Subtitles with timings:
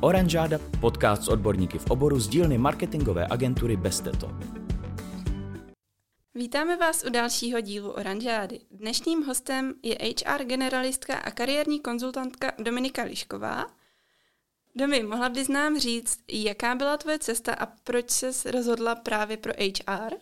[0.00, 4.30] Oranžáda, podcast s odborníky v oboru z dílny marketingové agentury Besteto.
[6.34, 8.60] Vítáme vás u dalšího dílu Oranžády.
[8.70, 13.66] Dnešním hostem je HR generalistka a kariérní konzultantka Dominika Lišková.
[14.74, 19.52] Domi, mohla bys nám říct, jaká byla tvoje cesta a proč se rozhodla právě pro
[19.58, 20.14] HR?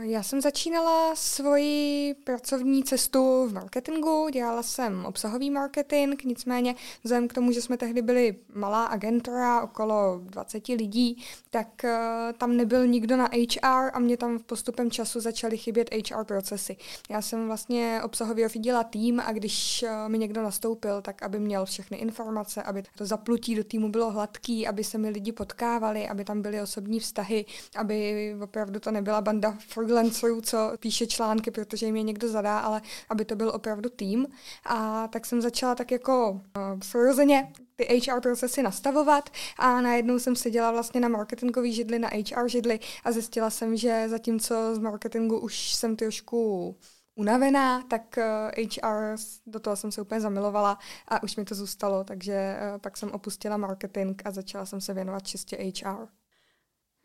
[0.00, 7.32] Já jsem začínala svoji pracovní cestu v marketingu, dělala jsem obsahový marketing, nicméně vzhledem k
[7.32, 11.90] tomu, že jsme tehdy byli malá agentura, okolo 20 lidí, tak uh,
[12.38, 16.76] tam nebyl nikdo na HR a mě tam v postupem času začaly chybět HR procesy.
[17.10, 21.64] Já jsem vlastně obsahově viděla tým a když uh, mi někdo nastoupil, tak aby měl
[21.64, 26.24] všechny informace, aby to zaplutí do týmu bylo hladký, aby se mi lidi potkávali, aby
[26.24, 27.44] tam byly osobní vztahy,
[27.76, 32.82] aby opravdu to nebyla banda freelancerů, co píše články, protože jim je někdo zadá, ale
[33.08, 34.26] aby to byl opravdu tým.
[34.64, 40.36] A tak jsem začala tak jako uh, přirozeně ty HR procesy nastavovat a najednou jsem
[40.36, 45.38] seděla vlastně na marketingový židli, na HR židli a zjistila jsem, že zatímco z marketingu
[45.38, 46.76] už jsem trošku
[47.14, 48.18] unavená, tak
[48.56, 53.10] HR, do toho jsem se úplně zamilovala a už mi to zůstalo, takže pak jsem
[53.10, 56.23] opustila marketing a začala jsem se věnovat čistě HR.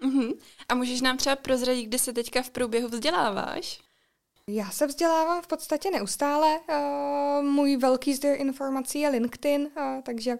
[0.02, 0.38] Uh-huh.
[0.70, 3.82] A můžeš nám třeba prozradit, kde se teďka v průběhu vzděláváš?
[4.48, 6.60] Já se vzdělávám v podstatě neustále.
[6.60, 10.38] Uh, můj velký zdroj informací je LinkedIn, uh, takže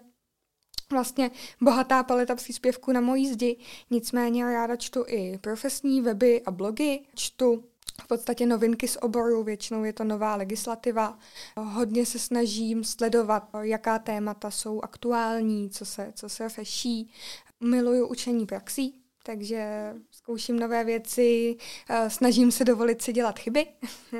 [0.92, 1.30] vlastně
[1.60, 3.56] bohatá paleta příspěvků na mojí zdi.
[3.90, 7.00] Nicméně ráda čtu i profesní weby a blogy.
[7.14, 7.64] Čtu
[8.02, 11.18] v podstatě novinky z oboru, většinou je to nová legislativa.
[11.56, 17.12] Hodně se snažím sledovat, jaká témata jsou aktuální, co se, co se feší.
[17.60, 21.56] Miluju učení praxí, takže zkouším nové věci,
[21.88, 23.66] eh, snažím se dovolit si dělat chyby,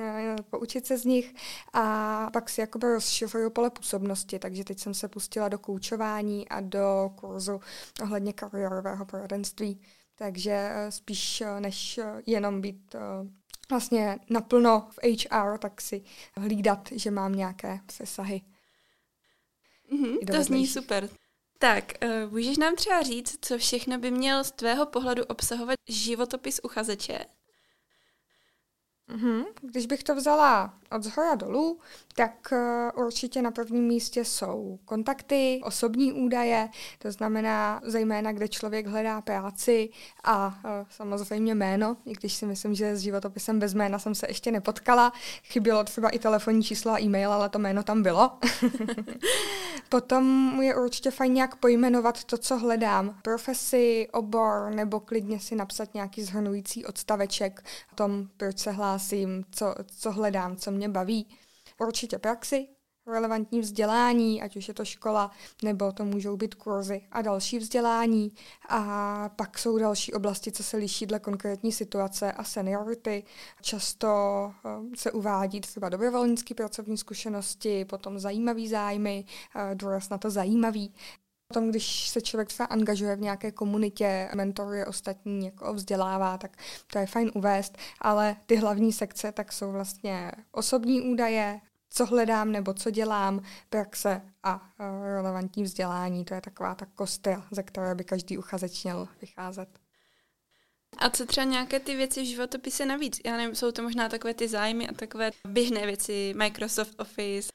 [0.51, 1.35] poučit se z nich
[1.73, 6.61] a pak si jakoby rozšiřuju pole působnosti, takže teď jsem se pustila do koučování a
[6.61, 7.61] do kurzu
[8.03, 9.81] ohledně kariérového poradenství,
[10.15, 12.97] takže eh, spíš eh, než jenom být
[13.71, 16.03] vlastně naplno v HR, tak si
[16.37, 18.43] hlídat, že mám nějaké přesahy.
[19.93, 21.09] Mm-hmm, to zní super.
[21.63, 26.61] Tak, uh, můžeš nám třeba říct, co všechno by měl z tvého pohledu obsahovat životopis
[26.63, 27.19] uchazeče?
[29.09, 29.45] Mm-hmm.
[29.61, 31.81] Když bych to vzala od zhora dolů,
[32.15, 38.87] tak uh, určitě na prvním místě jsou kontakty, osobní údaje, to znamená zejména, kde člověk
[38.87, 39.91] hledá práci
[40.25, 44.27] a uh, samozřejmě jméno, i když si myslím, že s životopisem bez jména jsem se
[44.29, 45.13] ještě nepotkala.
[45.45, 48.31] Chybělo třeba i telefonní číslo a e-mail, ale to jméno tam bylo.
[49.91, 53.19] Potom je určitě fajn nějak pojmenovat to, co hledám.
[53.23, 59.75] Profesi, obor, nebo klidně si napsat nějaký zhrnující odstaveček o tom, proč se hlásím, co,
[59.97, 61.27] co hledám, co mě baví.
[61.79, 62.69] Určitě praxi,
[63.07, 65.31] relevantní vzdělání, ať už je to škola,
[65.63, 68.33] nebo to můžou být kurzy a další vzdělání.
[68.69, 73.25] A pak jsou další oblasti, co se liší dle konkrétní situace a seniority.
[73.63, 74.09] Často
[74.65, 79.25] eh, se uvádí třeba dobrovolnické pracovní zkušenosti, potom zajímavý zájmy,
[79.57, 80.95] eh, důraz na to zajímavý.
[81.53, 86.57] Potom, když se člověk třeba angažuje v nějaké komunitě, mentoruje ostatní, jako vzdělává, tak
[86.87, 91.61] to je fajn uvést, ale ty hlavní sekce tak jsou vlastně osobní údaje,
[91.91, 94.71] co hledám nebo co dělám, praxe a
[95.05, 96.25] relevantní vzdělání.
[96.25, 99.69] To je taková ta kostra, ze které by každý uchazeč měl vycházet.
[100.99, 103.21] A co třeba nějaké ty věci v životopise navíc?
[103.25, 107.53] Já nevím, jsou to možná takové ty zájmy a takové běžné věci, Microsoft Office,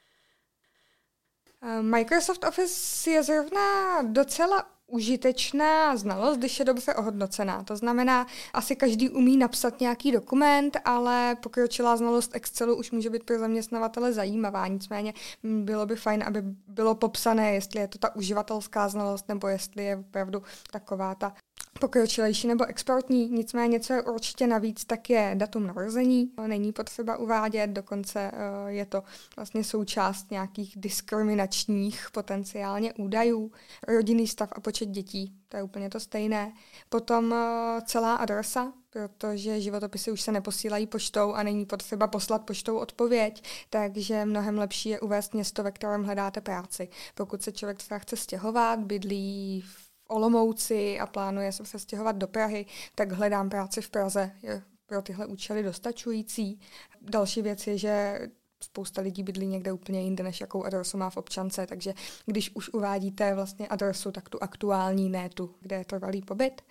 [1.65, 7.63] Eh, Microsoft Office je zrovna docela užitečná znalost, když je dobře ohodnocená.
[7.63, 13.23] To znamená, asi každý umí napsat nějaký dokument, ale pokročilá znalost Excelu už může být
[13.23, 14.67] pro zaměstnavatele zajímavá.
[14.67, 15.13] Nicméně
[15.43, 19.97] bylo by fajn, aby bylo popsané, jestli je to ta uživatelská znalost, nebo jestli je
[19.97, 21.33] opravdu taková ta
[21.79, 26.31] pokročilejší nebo exportní, nicméně co je určitě navíc, tak je datum narození.
[26.47, 29.03] Není potřeba uvádět, dokonce eh, je to
[29.35, 33.51] vlastně součást nějakých diskriminačních potenciálně údajů,
[33.87, 36.53] rodinný stav a počet dětí, to je úplně to stejné.
[36.89, 42.77] Potom eh, celá adresa, protože životopisy už se neposílají poštou a není potřeba poslat poštou
[42.77, 46.89] odpověď, takže mnohem lepší je uvést město, ve kterém hledáte práci.
[47.15, 52.65] Pokud se člověk třeba chce stěhovat, bydlí v Olomouci a plánuje se přestěhovat do Prahy,
[52.95, 54.31] tak hledám práci v Praze.
[54.43, 56.59] Je pro tyhle účely dostačující.
[57.01, 58.19] Další věc je, že
[58.63, 61.93] spousta lidí bydlí někde úplně jinde, než jakou adresu má v občance, takže
[62.25, 66.61] když už uvádíte vlastně adresu, tak tu aktuální, ne tu, kde je trvalý pobyt.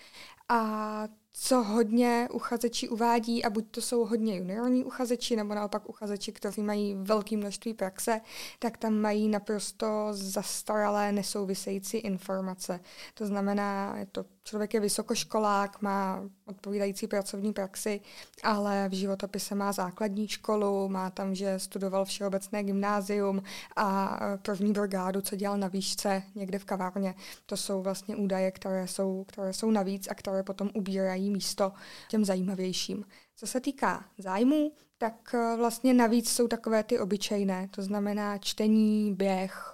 [0.49, 6.33] A co hodně uchazečí uvádí a buď to jsou hodně juniorní uchazeči, nebo naopak uchazeči,
[6.33, 8.21] kteří mají velké množství praxe,
[8.59, 12.81] tak tam mají naprosto zastaralé nesouvisející informace.
[13.15, 18.01] To znamená, je to, člověk je vysokoškolák, má odpovídající pracovní praxi,
[18.43, 23.43] ale v životopise má základní školu, má tam, že studoval všeobecné gymnázium
[23.77, 27.15] a první brigádu, co dělal na výšce někde v kavárně.
[27.47, 31.73] To jsou vlastně údaje, které jsou, které jsou navíc a které potom ubírají místo
[32.09, 33.05] těm zajímavějším.
[33.37, 39.15] Co se týká zájmů, tak eh, vlastně navíc jsou takové ty obyčejné, to znamená čtení,
[39.15, 39.74] běh,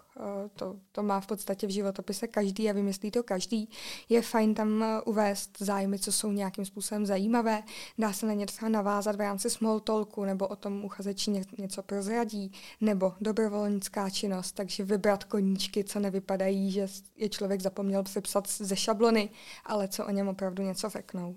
[0.56, 3.70] to, to má v podstatě v životopise každý a vymyslí to každý.
[4.08, 7.62] Je fajn tam eh, uvést zájmy, co jsou nějakým způsobem zajímavé.
[7.98, 11.82] Dá se na ně třeba navázat v rámci small talku, nebo o tom uchazeči něco
[11.82, 16.86] prozradí, nebo dobrovolnická činnost, takže vybrat koníčky, co nevypadají, že
[17.16, 19.30] je člověk zapomněl přepsat ze šablony,
[19.64, 21.36] ale co o něm opravdu něco řeknou.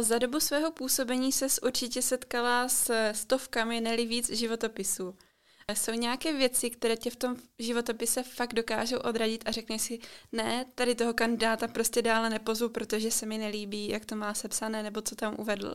[0.00, 5.14] Za dobu svého působení se určitě setkala s stovkami, neli víc životopisů.
[5.74, 9.98] Jsou nějaké věci, které tě v tom životopise fakt dokážou odradit a řekneš si,
[10.32, 14.82] ne, tady toho kandidáta prostě dále nepozvu, protože se mi nelíbí, jak to má sepsané
[14.82, 15.74] nebo co tam uvedl?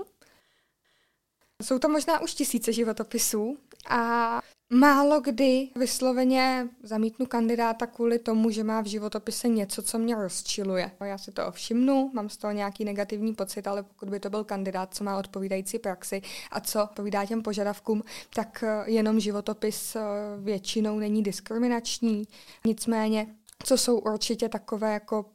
[1.61, 3.57] Jsou to možná už tisíce životopisů
[3.89, 10.15] a málo kdy vysloveně zamítnu kandidáta kvůli tomu, že má v životopise něco, co mě
[10.15, 10.91] rozčiluje.
[11.03, 14.43] Já si to ovšimnu, mám z toho nějaký negativní pocit, ale pokud by to byl
[14.43, 16.21] kandidát, co má odpovídající praxi
[16.51, 18.03] a co povídá těm požadavkům,
[18.35, 20.01] tak eh, jenom životopis eh,
[20.37, 22.27] většinou není diskriminační.
[22.65, 23.27] Nicméně
[23.63, 25.25] co jsou určitě takové jako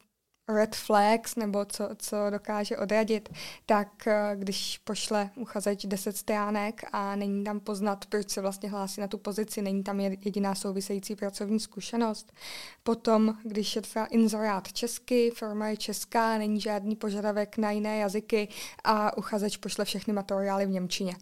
[0.48, 3.28] red flags, nebo co, co dokáže odradit,
[3.66, 9.00] tak eh, když pošle uchazeč 10 stránek a není tam poznat, proč se vlastně hlásí
[9.00, 12.32] na tu pozici, není tam jediná související pracovní zkušenost.
[12.82, 18.48] Potom, když je třeba inzerát česky, firma je česká, není žádný požadavek na jiné jazyky
[18.84, 21.16] a uchazeč pošle všechny materiály v Němčině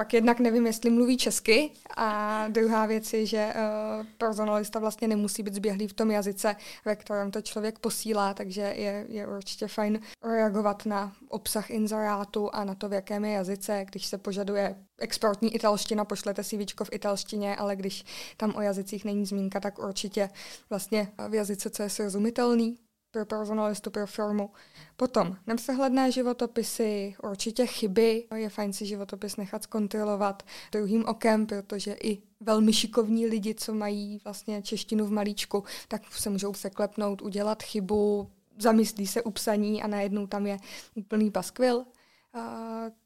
[0.00, 5.42] pak jednak nevím, jestli mluví česky a druhá věc je, že uh, personalista vlastně nemusí
[5.42, 10.00] být zběhlý v tom jazyce, ve kterém to člověk posílá, takže je, je určitě fajn
[10.24, 13.86] reagovat na obsah inzerátu a na to, v jakém je jazyce.
[13.90, 18.04] Když se požaduje exportní italština, pošlete si víčko v italštině, ale když
[18.36, 20.30] tam o jazycích není zmínka, tak určitě
[20.70, 22.78] vlastně v jazyce, co je srozumitelný,
[23.10, 24.50] pro personalistu, pro firmu.
[24.96, 28.24] Potom nepřehledné životopisy, určitě chyby.
[28.34, 34.20] Je fajn si životopis nechat zkontrolovat druhým okem, protože i velmi šikovní lidi, co mají
[34.24, 39.86] vlastně češtinu v malíčku, tak se můžou překlepnout, udělat chybu, zamyslí se u psaní a
[39.86, 40.56] najednou tam je
[40.94, 41.84] úplný paskvil.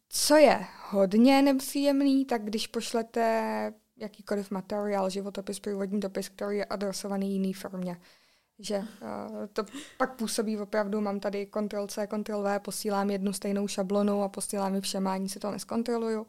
[0.09, 7.33] Co je hodně nepříjemný, tak když pošlete jakýkoliv materiál, životopis, průvodní dopis, který je adresovaný
[7.33, 7.97] jiný firmě
[8.65, 8.85] že uh,
[9.53, 9.65] to
[9.97, 14.75] pak působí opravdu, mám tady Ctrl C, Ctrl V, posílám jednu stejnou šablonu a posílám
[14.75, 16.27] ji všem, ani si to neskontroluju.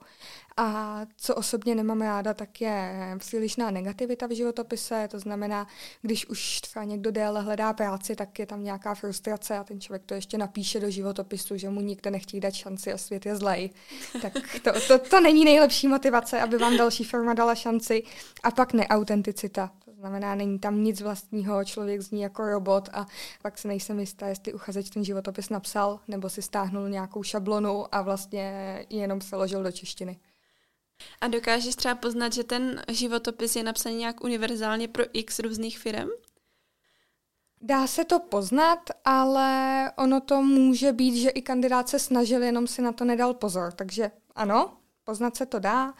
[0.58, 5.68] A co osobně nemám ráda, tak je přílišná negativita v životopise, to znamená,
[6.02, 10.04] když už třeba někdo déle hledá práci, tak je tam nějaká frustrace a ten člověk
[10.06, 13.70] to ještě napíše do životopisu, že mu nikdo nechtějí dát šanci a svět je zlej.
[14.22, 14.34] Tak
[14.64, 18.04] to, to, to není nejlepší motivace, aby vám další firma dala šanci.
[18.44, 19.72] A pak neautenticita
[20.04, 23.06] znamená, není tam nic vlastního, člověk zní jako robot a
[23.42, 28.02] pak se nejsem jistá, jestli uchazeč ten životopis napsal nebo si stáhnul nějakou šablonu a
[28.02, 30.20] vlastně jenom přeložil do češtiny.
[31.22, 36.10] A dokážeš třeba poznat, že ten životopis je napsaný nějak univerzálně pro x různých firm?
[37.62, 42.68] Dá se to poznat, ale ono to může být, že i kandidát se snažil, jenom
[42.68, 43.72] si na to nedal pozor.
[43.72, 45.94] Takže ano, poznat se to dá.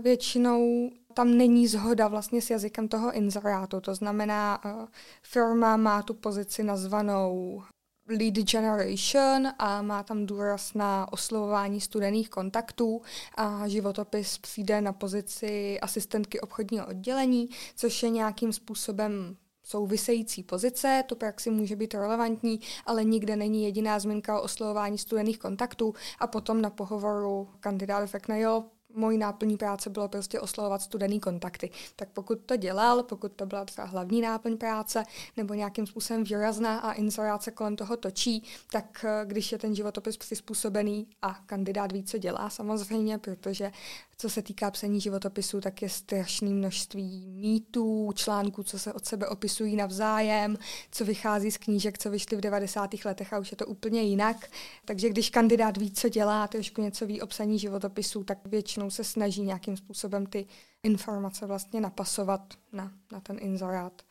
[0.00, 3.80] Většinou tam není zhoda vlastně s jazykem toho inzerátu.
[3.80, 4.86] To znamená, uh,
[5.22, 7.62] firma má tu pozici nazvanou
[8.08, 13.02] lead generation a má tam důraz na oslovování studených kontaktů
[13.34, 21.16] a životopis přijde na pozici asistentky obchodního oddělení, což je nějakým způsobem související pozice, to
[21.16, 26.62] praxi může být relevantní, ale nikde není jediná zmínka o oslovování studených kontaktů a potom
[26.62, 28.64] na pohovoru kandidát řekne, jo,
[28.94, 31.70] mojí náplní práce bylo prostě oslovovat studený kontakty.
[31.96, 35.04] Tak pokud to dělal, pokud to byla třeba hlavní náplň práce
[35.36, 40.16] nebo nějakým způsobem výrazná a inzeráce kolem toho točí, tak eh, když je ten životopis
[40.16, 43.72] přizpůsobený a kandidát ví, co dělá samozřejmě, protože
[44.16, 49.28] co se týká psaní životopisu, tak je strašné množství mýtů, článků, co se od sebe
[49.28, 50.58] opisují navzájem,
[50.90, 52.90] co vychází z knížek, co vyšly v 90.
[53.04, 54.50] letech a už je to úplně jinak.
[54.84, 59.04] Takže když kandidát ví, co dělá, trošku něco ví o psaní životopisu, tak většinou se
[59.04, 60.46] snaží nějakým způsobem ty
[60.82, 64.02] informace vlastně napasovat na, na ten inzerát.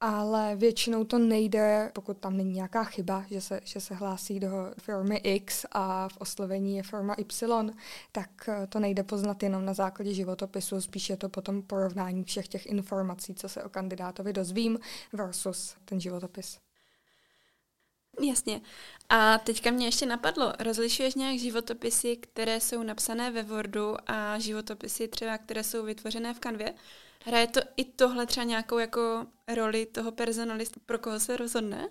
[0.00, 4.50] ale většinou to nejde, pokud tam není nějaká chyba, že se, že se hlásí do
[4.78, 7.74] firmy X a v oslovení je firma Y,
[8.12, 12.48] tak eh, to nejde poznat jenom na základě životopisu, spíš je to potom porovnání všech
[12.48, 14.78] těch informací, co se o kandidátovi dozvím
[15.12, 16.69] versus ten životopis.
[18.22, 18.60] Jasně.
[19.08, 25.08] A teďka mě ještě napadlo, rozlišuješ nějak životopisy, které jsou napsané ve Wordu a životopisy
[25.08, 26.74] třeba, které jsou vytvořené v kanvě?
[27.24, 31.90] Hraje to i tohle třeba nějakou jako roli toho personalista, pro koho se rozhodne?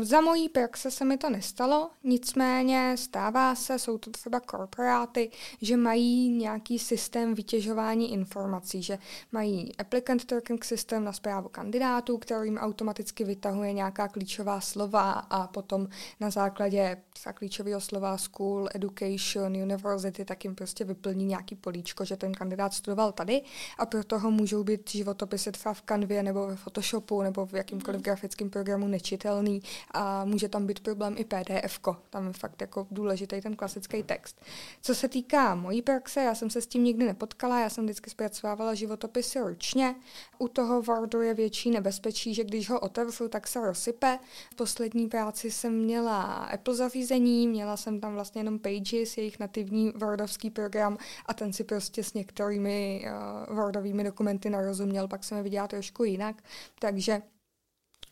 [0.00, 5.30] Za mojí praxe se mi to nestalo, nicméně stává se, jsou to třeba korporáty,
[5.62, 8.98] že mají nějaký systém vytěžování informací, že
[9.32, 15.46] mají applicant tracking systém na zprávu kandidátů, který jim automaticky vytahuje nějaká klíčová slova a
[15.46, 15.88] potom
[16.20, 16.96] na základě
[17.34, 23.12] klíčového slova school, education, university, tak jim prostě vyplní nějaký políčko, že ten kandidát studoval
[23.12, 23.42] tady
[23.78, 28.00] a pro toho můžou být životopisy třeba v Canvě nebo ve Photoshopu nebo v jakýmkoliv
[28.00, 31.80] grafickém programu nečitelný a může tam být problém i PDF.
[31.80, 31.96] -ko.
[32.10, 34.40] Tam je fakt jako důležitý ten klasický text.
[34.82, 38.10] Co se týká mojí praxe, já jsem se s tím nikdy nepotkala, já jsem vždycky
[38.10, 39.94] zpracovávala životopisy ručně.
[40.38, 44.18] U toho Wordu je větší nebezpečí, že když ho otevřu, tak se rozsype.
[44.52, 49.92] V poslední práci jsem měla Apple zařízení, měla jsem tam vlastně jenom Pages, jejich nativní
[49.96, 53.06] Wordovský program a ten si prostě s některými
[53.48, 56.42] uh, Wordovými dokumenty narozuměl, pak jsem je viděla trošku jinak.
[56.78, 57.22] Takže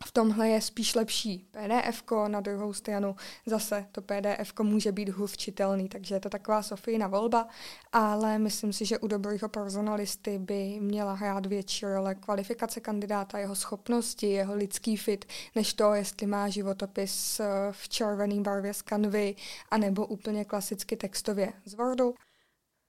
[0.06, 3.16] v tomhle je spíš lepší PDF, na druhou stranu
[3.46, 7.48] zase to PDF může být hůř čitelný, takže je to taková Sofijina volba,
[7.92, 13.54] ale myslím si, že u dobrého personalisty by měla hrát větší role kvalifikace kandidáta, jeho
[13.54, 19.34] schopnosti, jeho lidský fit, než to, jestli má životopis eh, v červený barvě z kanvy,
[19.70, 22.14] anebo úplně klasicky textově z Wordu.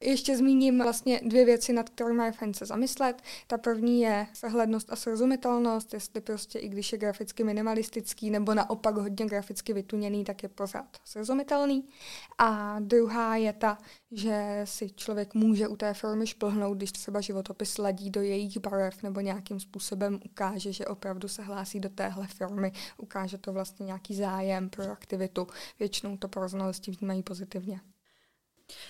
[0.01, 3.21] Ještě zmíním vlastně dvě věci, nad kterými je fajn se zamyslet.
[3.47, 8.95] Ta první je přehlednost a srozumitelnost, jestli prostě i když je graficky minimalistický nebo naopak
[8.95, 11.89] hodně graficky vytuněný, tak je pořád srozumitelný.
[12.37, 13.77] A druhá je ta,
[14.11, 19.03] že si člověk může u té firmy šplhnout, když třeba životopis ladí do jejich barev
[19.03, 24.15] nebo nějakým způsobem ukáže, že opravdu se hlásí do téhle firmy, ukáže to vlastně nějaký
[24.15, 25.47] zájem pro aktivitu.
[25.79, 27.92] Většinou to znalosti vnímají pozitivně.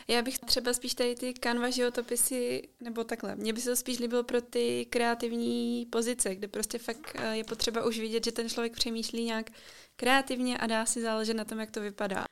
[0.07, 3.99] Já bych třeba spíš tady ty kanva životopisy, nebo takhle, mně by se to spíš
[3.99, 8.49] líbilo pro ty kreativní pozice, kde prostě fakt eh, je potřeba už vidět, že ten
[8.49, 9.49] člověk přemýšlí nějak
[9.95, 12.25] kreativně a dá si záležet na tom, jak to vypadá.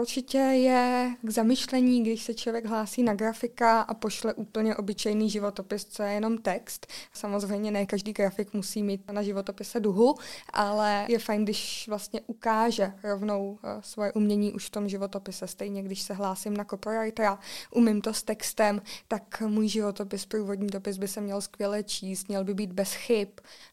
[0.00, 5.84] Určitě je k zamyšlení, když se člověk hlásí na grafika a pošle úplně obyčejný životopis,
[5.84, 6.86] co je jenom text.
[7.12, 10.14] Samozřejmě ne každý grafik musí mít na životopise duhu,
[10.52, 15.46] ale je fajn, když vlastně ukáže rovnou eh, svoje umění už v tom životopise.
[15.46, 17.38] Stejně když se hlásím na copywritera,
[17.70, 22.44] umím to s textem, tak můj životopis, průvodní dopis by se měl skvěle číst, měl
[22.44, 23.28] by být bez chyb.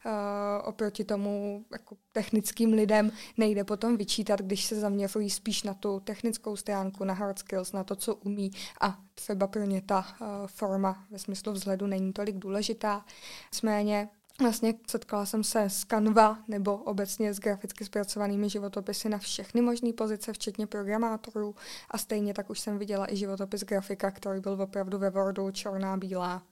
[0.06, 0.12] Uh,
[0.63, 6.56] oproti tomu jako technickým lidem nejde potom vyčítat, když se zaměřují spíš na tu technickou
[6.56, 8.51] stránku, na hard skills, na to, co umí
[8.82, 13.06] a třeba pro ně ta uh, forma ve smyslu vzhledu není tolik důležitá.
[13.53, 14.10] Nicméně
[14.41, 19.94] Vlastně setkala jsem se s Canva nebo obecně s graficky zpracovanými životopisy na všechny možné
[19.94, 21.56] pozice, včetně programátorů
[21.91, 25.98] a stejně tak už jsem viděla i životopis grafika, který byl opravdu ve Wordu černá
[25.98, 26.44] bílá.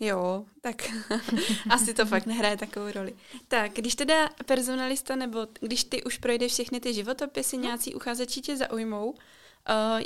[0.00, 0.82] Jo, tak
[1.70, 3.14] asi to fakt nehraje takovou roli.
[3.48, 7.64] Tak, když teda personalista nebo když ty už projdeš všechny ty životopisy, mhm.
[7.64, 9.16] nějací uchazeči tě zaujmou, uh,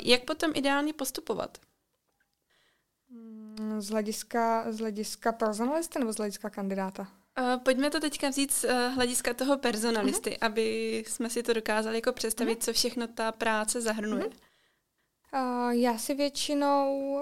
[0.03, 1.57] jak potom ideálně postupovat?
[3.09, 7.07] Mm, z hlediska, z hlediska personalisty nebo z hlediska kandidáta?
[7.39, 10.45] Uh, pojďme to teďka vzít z uh, hlediska toho personalisty, uh-huh.
[10.45, 12.65] aby jsme si to dokázali jako představit, uh-huh.
[12.65, 14.23] co všechno ta práce zahrnuje.
[14.23, 14.48] Uh-huh.
[15.69, 17.19] Já si většinou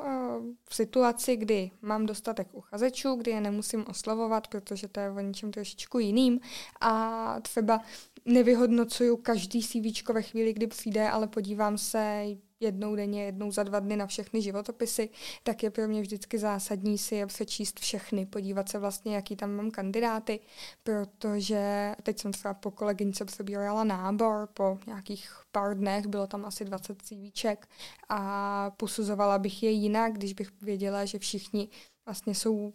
[0.69, 5.51] v situaci, kdy mám dostatek uchazečů, kdy je nemusím oslovovat, protože to je o něčem
[5.51, 6.39] trošičku jiným
[6.81, 7.81] a třeba
[8.25, 12.25] nevyhodnocuju každý CV ve chvíli, kdy přijde, ale podívám se,
[12.59, 15.09] jednou denně, jednou za dva dny na všechny životopisy,
[15.43, 19.55] tak je pro mě vždycky zásadní si je přečíst všechny, podívat se vlastně, jaký tam
[19.55, 20.39] mám kandidáty,
[20.83, 26.65] protože teď jsem třeba po kolegyňce přebírala nábor, po nějakých pár dnech, bylo tam asi
[26.65, 27.67] 20 CVček
[28.09, 31.69] a posuzovala bych je jinak, když bych věděla, že všichni
[32.05, 32.73] vlastně jsou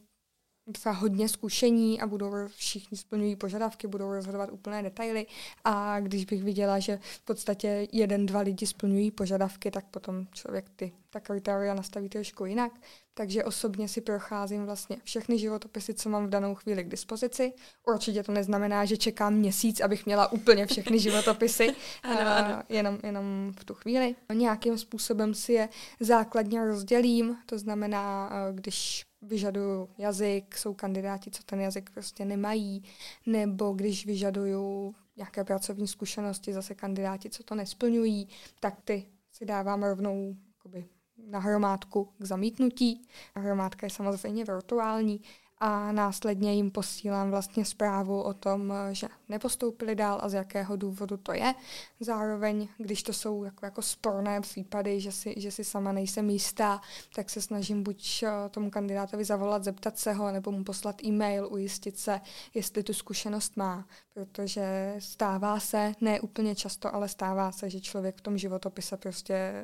[0.72, 5.26] třeba hodně zkušení a budou všichni splňují požadavky, budou rozhodovat úplné detaily
[5.64, 10.68] a když bych viděla, že v podstatě jeden, dva lidi splňují požadavky, tak potom člověk
[10.76, 12.72] ty ta kritéria nastaví trošku jinak.
[13.14, 17.52] Takže osobně si procházím vlastně všechny životopisy, co mám v danou chvíli k dispozici.
[17.86, 22.62] Určitě to neznamená, že čekám měsíc, abych měla úplně všechny životopisy, ano, ano.
[22.68, 24.16] Jenom, jenom v tu chvíli.
[24.34, 25.68] Nějakým způsobem si je
[26.00, 32.82] základně rozdělím, to znamená, když vyžaduju jazyk, jsou kandidáti, co ten jazyk prostě nemají,
[33.26, 38.28] nebo když vyžaduju nějaké pracovní zkušenosti, zase kandidáti, co to nesplňují,
[38.60, 40.88] tak ty si dávám rovnou jakoby,
[41.26, 43.08] na hromádku k zamítnutí.
[43.34, 45.20] Hromádka je samozřejmě virtuální,
[45.64, 51.16] a následně jim posílám vlastně zprávu o tom, že nepostoupili dál a z jakého důvodu
[51.16, 51.54] to je.
[52.00, 56.80] Zároveň, když to jsou jako, jako sporné případy, že si, že si sama nejsem jistá,
[57.14, 61.48] tak se snažím buď eh, tomu kandidátovi zavolat, zeptat se ho, nebo mu poslat e-mail,
[61.52, 62.20] ujistit se,
[62.54, 63.86] jestli tu zkušenost má.
[64.14, 69.34] Protože stává se, ne úplně často, ale stává se, že člověk v tom životopise prostě
[69.34, 69.62] eh,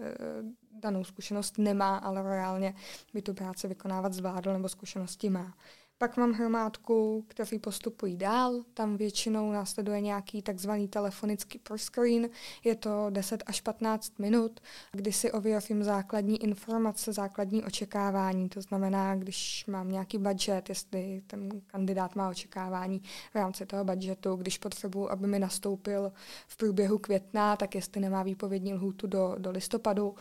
[0.71, 2.75] danou zkušenost nemá, ale reálně
[3.15, 5.55] by tu práci vykonávat zvládl nebo zkušenosti má.
[6.01, 8.63] Pak mám hromádku, kteří postupují dál.
[8.75, 12.29] Tam většinou následuje nějaký takzvaný telefonický proscreen.
[12.65, 14.61] Je to 10 až 15 minut,
[14.93, 18.49] kdy si ověřím základní informace, základní očekávání.
[18.49, 23.03] To znamená, když mám nějaký budget, jestli ten kandidát má očekávání
[23.33, 26.13] v rámci toho budgetu, když potřebuji, aby mi nastoupil
[26.49, 30.15] v průběhu května, tak jestli nemá výpovědní lhůtu do, do listopadu.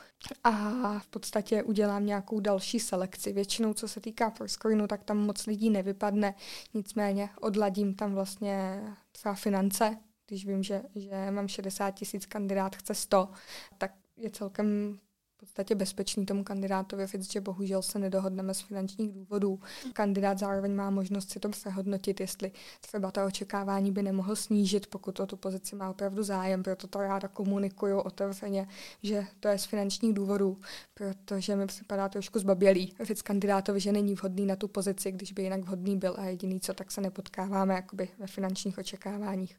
[0.44, 3.34] A v podstatě udělám nějakou další selekci.
[3.34, 6.36] Většinou, co se týká proscreenu, tak tam moc lidí lidí nevypadne,
[6.74, 8.82] nicméně odladím tam vlastně
[9.12, 9.98] třeba finance,
[10.28, 13.30] když vím, že, že mám 60 tisíc, kandidát chce 100,
[13.78, 15.00] tak je celkem
[15.40, 19.60] podstatě bezpečný tomu kandidátovi říct, že bohužel se nedohodneme z finančních důvodů.
[19.94, 22.52] Kandidát zároveň má možnost si to přehodnotit, jestli
[22.82, 27.00] třeba to očekávání by nemohl snížit, pokud o tu pozici má opravdu zájem, proto to
[27.00, 28.68] ráda komunikuju otevřeně,
[29.04, 30.58] že to je z finančních důvodů,
[30.94, 35.44] protože mi připadá trošku zbabělý říct kandidátovi, že není vhodný na tu pozici, když by
[35.44, 39.58] jinak vhodný byl a jediný co, tak se nepotkáváme jakoby ve finančních očekáváních.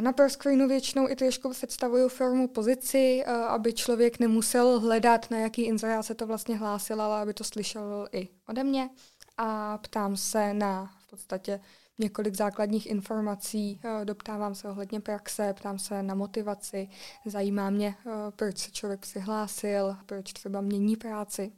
[0.00, 5.62] Na ProScreenu většinou i trošku představuju formu pozici, eh, aby člověk nemusel hledat, na jaký
[5.62, 8.90] inzerát se to vlastně hlásil, ale aby to slyšel i ode mě.
[9.36, 11.60] A ptám se na v podstatě
[11.98, 16.88] několik základních informací, eh, doptávám se ohledně praxe, ptám se na motivaci,
[17.26, 21.52] zajímá mě, eh, proč se člověk přihlásil, proč třeba mění práci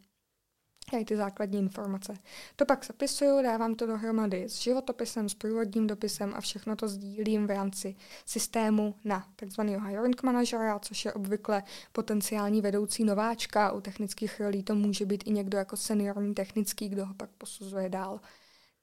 [0.91, 2.15] tady ty základní informace.
[2.57, 7.47] To pak zapisuju, dávám to dohromady s životopisem, s průvodním dopisem a všechno to sdílím
[7.47, 13.73] v rámci systému na takzvaného hiring managera, což je obvykle potenciální vedoucí nováčka.
[13.73, 17.89] U technických rolí to může být i někdo jako seniorní technický, kdo ho pak posuzuje
[17.89, 18.21] dál.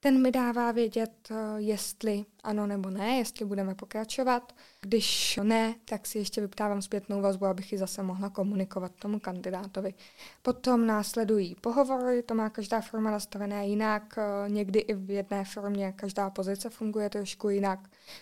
[0.04, 4.52] Ten mi dává vědět, eh, jestli ano nebo ne, jestli budeme pokračovat.
[4.80, 9.94] Když ne, tak si ještě vyptávám zpětnou vazbu, abych ji zase mohla komunikovat tomu kandidátovi.
[10.42, 15.92] Potom následují pohovory, to má každá firma nastavené jinak, eh, někdy i v jedné firmě
[15.96, 17.80] každá pozice funguje trošku jinak.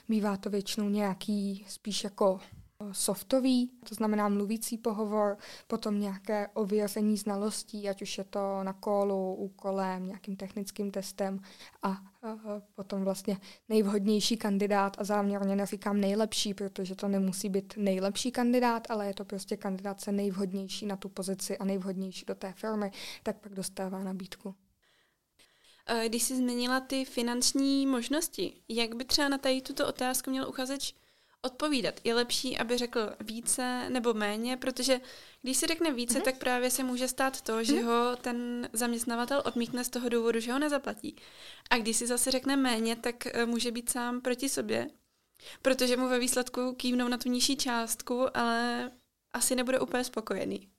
[0.09, 2.41] Bývá to většinou nějaký spíš jako
[2.93, 9.35] softový, to znamená mluvící pohovor, potom nějaké ověření znalostí, ať už je to na kolu,
[9.35, 11.41] úkolem, nějakým technickým testem
[11.83, 12.01] a, a
[12.75, 19.07] potom vlastně nejvhodnější kandidát a záměrně neříkám nejlepší, protože to nemusí být nejlepší kandidát, ale
[19.07, 22.91] je to prostě kandidát se nejvhodnější na tu pozici a nejvhodnější do té firmy,
[23.23, 24.55] tak pak dostává nabídku.
[26.07, 30.95] Když jsi změnila ty finanční možnosti, jak by třeba na tady tuto otázku měl uchazeč
[31.43, 32.01] odpovídat.
[32.05, 35.01] Je lepší, aby řekl více nebo méně, protože
[35.43, 36.23] když si řekne více, mm-hmm.
[36.23, 37.85] tak právě se může stát to, že mm-hmm.
[37.85, 41.17] ho ten zaměstnavatel odmítne z toho důvodu, že ho nezaplatí.
[41.71, 44.91] A když si zase řekne méně, tak eh, může být sám proti sobě,
[45.63, 48.91] protože mu ve výsledku kývnou na tu nižší částku, ale
[49.33, 50.72] asi nebude úplně spokojený.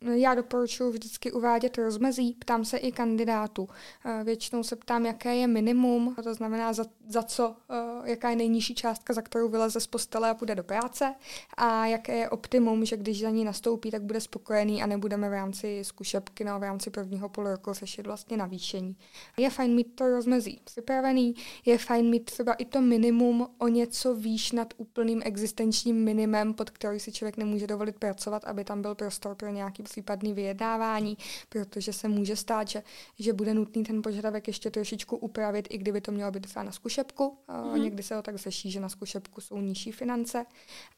[0.00, 3.68] Já doporučuji vždycky uvádět rozmezí, ptám se i kandidátu.
[4.04, 8.36] Eh, většinou se ptám, jaké je minimum, to znamená za, za co, eh, jaká je
[8.36, 11.14] nejnižší částka, za kterou vyleze z postele a půjde do práce
[11.56, 15.32] a jaké je optimum, že když za ní nastoupí, tak bude spokojený a nebudeme v
[15.32, 18.96] rámci zkušebky nebo v rámci prvního půl roku řešit vlastně navýšení.
[19.36, 24.14] Je fajn mít to rozmezí připravený, je fajn mít třeba i to minimum o něco
[24.14, 28.94] výš nad úplným existenčním minimem, pod který si člověk nemůže dovolit pracovat, aby tam byl
[28.94, 31.18] prostor pro nějaký případný vyjednávání,
[31.48, 32.82] protože se může stát, že,
[33.18, 36.72] že bude nutný ten požadavek ještě trošičku upravit, i kdyby to mělo být třeba na
[36.72, 37.38] zkušebku.
[37.48, 37.78] Mm-hmm.
[37.78, 40.46] Někdy se to tak řeší, že na zkušebku jsou nižší finance.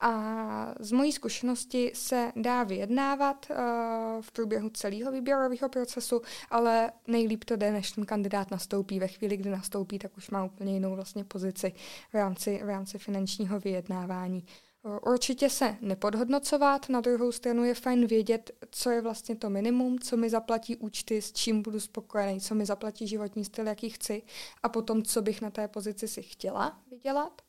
[0.00, 3.56] A z mojí zkušenosti se dá vyjednávat uh,
[4.20, 9.00] v průběhu celého výběrového procesu, ale nejlíp to jde, než ten kandidát nastoupí.
[9.00, 11.72] Ve chvíli, kdy nastoupí, tak už má úplně jinou vlastně pozici
[12.12, 14.44] v rámci, v rámci finančního vyjednávání.
[15.06, 20.16] Určitě se nepodhodnocovat, na druhou stranu je fajn vědět, co je vlastně to minimum, co
[20.16, 24.22] mi zaplatí účty, s čím budu spokojený, co mi zaplatí životní styl, jaký chci
[24.62, 27.42] a potom, co bych na té pozici si chtěla vydělat.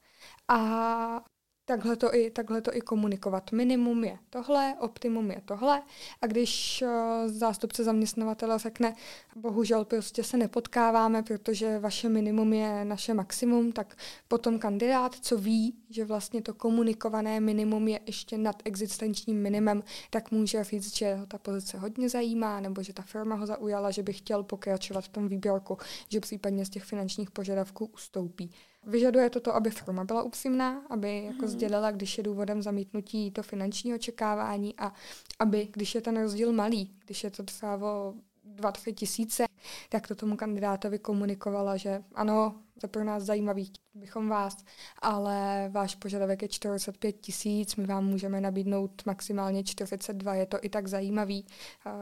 [0.47, 1.25] A
[1.69, 3.51] takhle to, i, takhle to i komunikovat.
[3.51, 5.81] Minimum je tohle, optimum je tohle
[6.21, 6.89] a když uh,
[7.31, 8.95] zástupce zaměstnavatele řekne,
[9.35, 15.75] bohužel prostě se nepotkáváme, protože vaše minimum je naše maximum, tak potom kandidát, co ví,
[15.89, 21.25] že vlastně to komunikované minimum je ještě nad existenčním minimem, tak může říct, že ho
[21.25, 25.09] ta pozice hodně zajímá, nebo že ta firma ho zaujala, že by chtěl pokračovat v
[25.09, 25.77] tom výběrku,
[26.09, 28.51] že případně z těch finančních požadavků ustoupí.
[28.85, 31.47] Vyžaduje to to, aby firma byla upřímná, aby jako hmm.
[31.47, 34.93] sdělila, když je důvodem zamítnutí to finanční očekávání a
[35.39, 38.13] aby, když je ten rozdíl malý, když je to třeba o
[38.55, 39.45] 2-3 tisíce,
[39.89, 44.57] tak to tomu kandidátovi komunikovala, že ano, to pro nás zajímavý, bychom vás,
[45.01, 50.69] ale váš požadavek je 45 tisíc, my vám můžeme nabídnout maximálně 42, je to i
[50.69, 51.45] tak zajímavý.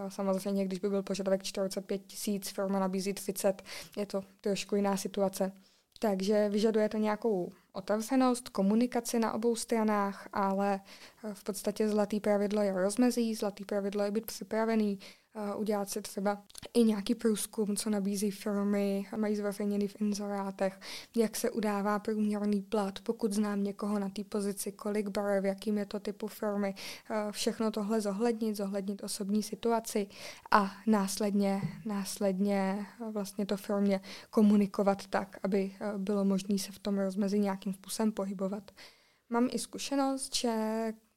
[0.07, 3.63] Samozřejmě, když by byl požadavek 45 tisíc, firma nabízí 30,
[3.97, 5.51] je to trošku jiná situace.
[5.99, 10.79] Takže vyžaduje to nějakou otevřenost, komunikaci na obou stranách, ale
[11.33, 14.99] v podstatě zlatý pravidlo je rozmezí, zlatý pravidlo je být připravený,
[15.55, 20.79] udělat si třeba i nějaký průzkum, co nabízí firmy, mají zveřejněný v inzerátech,
[21.15, 25.85] jak se udává průměrný plat, pokud znám někoho na té pozici, kolik barev, jakým je
[25.85, 26.75] to typu firmy,
[27.31, 30.07] všechno tohle zohlednit, zohlednit osobní situaci
[30.51, 37.39] a následně, následně vlastně to firmě komunikovat tak, aby bylo možné se v tom rozmezi
[37.39, 38.71] nějakým způsobem pohybovat.
[39.29, 40.53] Mám i zkušenost, že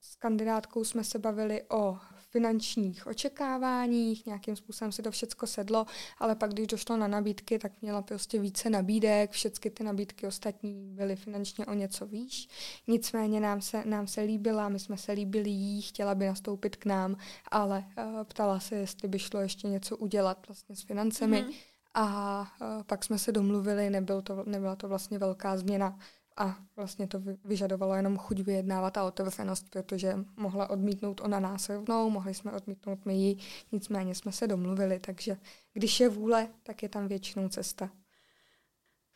[0.01, 1.99] s kandidátkou jsme se bavili o
[2.31, 5.87] finančních očekáváních, nějakým způsobem si to všecko sedlo,
[6.19, 10.91] ale pak, když došlo na nabídky, tak měla prostě více nabídek, všechny ty nabídky ostatní
[10.95, 12.49] byly finančně o něco výš.
[12.87, 16.87] Nicméně nám se, nám se líbila, my jsme se líbili jí, chtěla by nastoupit k
[16.87, 17.17] nám,
[17.51, 21.43] ale uh, ptala se, jestli by šlo ještě něco udělat vlastně s financemi.
[21.43, 21.55] Mm-hmm.
[21.95, 25.99] A uh, pak jsme se domluvili, nebyl to, nebyla to vlastně velká změna
[26.37, 32.11] a vlastně to vyžadovalo jenom chuť vyjednávat a otevřenost, protože mohla odmítnout ona nás rovnou,
[32.11, 33.37] mohli jsme odmítnout my ji,
[33.73, 35.37] nicméně jsme se domluvili, takže
[35.73, 37.91] když je vůle, tak je tam většinou cesta.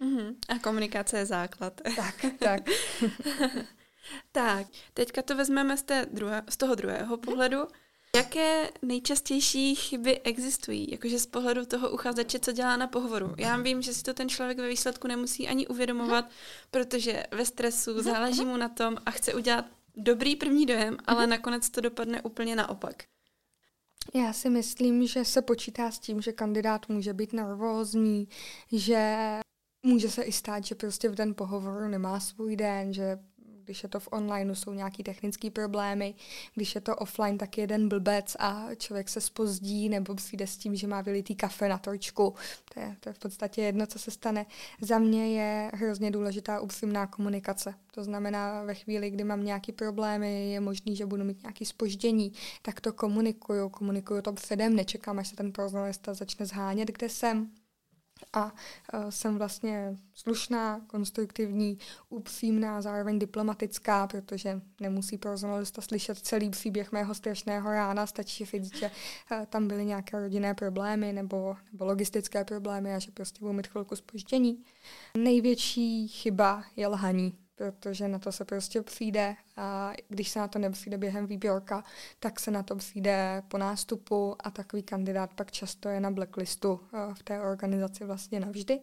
[0.01, 0.35] Mm-hmm.
[0.49, 1.81] A komunikace je základ.
[1.97, 2.63] Tak, tak.
[4.33, 7.67] tak, teďka to vezmeme z, té druhé, z toho druhého pohledu.
[8.15, 13.35] Jaké nejčastější chyby existují, jakože z pohledu toho uchazeče, co dělá na pohovoru?
[13.39, 16.31] Já vím, že si to ten člověk ve výsledku nemusí ani uvědomovat,
[16.71, 19.65] protože ve stresu záleží mu na tom a chce udělat
[19.97, 23.05] dobrý první dojem, ale nakonec to dopadne úplně naopak.
[24.15, 28.29] Já si myslím, že se počítá s tím, že kandidát může být nervózní,
[28.73, 29.17] že
[29.83, 33.19] může se i stát, že prostě v den pohovoru nemá svůj den, že
[33.65, 36.15] když je to v online, jsou nějaký technické problémy,
[36.55, 40.77] když je to offline, tak jeden blbec a člověk se spozdí nebo přijde s tím,
[40.77, 42.35] že má vylitý kafe na torčku.
[42.75, 44.47] To je, to je v podstatě jedno, co se stane.
[44.81, 47.75] Za mě je hrozně důležitá upřímná komunikace.
[47.95, 52.33] To znamená, ve chvíli, kdy mám nějaké problémy, je možný, že budu mít nějaké spoždění,
[52.63, 57.51] tak to komunikuju, komunikuju to předem, nečekám, až se ten personalista začne zhánět, kde jsem,
[58.33, 66.93] a uh, jsem vlastně slušná, konstruktivní, upřímná, zároveň diplomatická, protože nemusí personalista slyšet celý příběh
[66.93, 68.91] mého strašného rána, stačí říct, že
[69.31, 73.67] uh, tam byly nějaké rodinné problémy nebo, nebo logistické problémy a že prostě budu mít
[73.67, 74.65] chvilku spoždění.
[75.17, 80.59] Největší chyba je lhaní protože na to se prostě přijde a když se na to
[80.59, 81.85] nepřijde během výběrka,
[82.19, 86.81] tak se na to přijde po nástupu a takový kandidát pak často je na blacklistu
[86.93, 88.81] eh, v té organizaci vlastně navždy.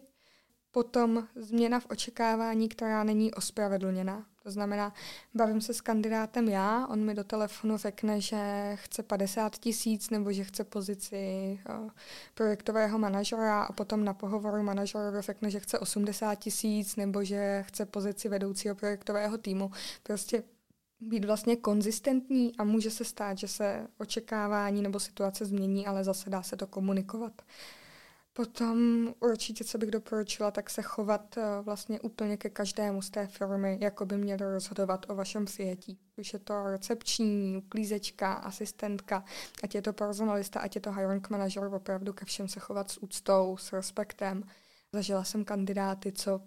[0.70, 4.26] Potom změna v očekávání, která není ospravedlněná.
[4.42, 4.92] To znamená,
[5.34, 10.32] bavím se s kandidátem já, on mi do telefonu řekne, že chce 50 tisíc nebo
[10.32, 11.90] že chce pozici uh,
[12.34, 17.86] projektového manažera a potom na pohovoru manažerovi řekne, že chce 80 tisíc nebo že chce
[17.86, 19.70] pozici vedoucího projektového týmu.
[20.02, 20.42] Prostě
[21.00, 26.30] být vlastně konzistentní a může se stát, že se očekávání nebo situace změní, ale zase
[26.30, 27.42] dá se to komunikovat.
[28.34, 33.26] Potom určitě, co bych doporučila, tak se chovat uh, vlastně úplně ke každému z té
[33.26, 35.98] firmy, jako by měli rozhodovat o vašem přijetí.
[36.16, 39.24] Už je to recepční, uklízečka, asistentka,
[39.62, 43.02] ať je to personalista, ať je to hiring manager, opravdu ke všem se chovat s
[43.02, 44.44] úctou, s respektem.
[44.92, 46.40] Zažila jsem kandidáty, co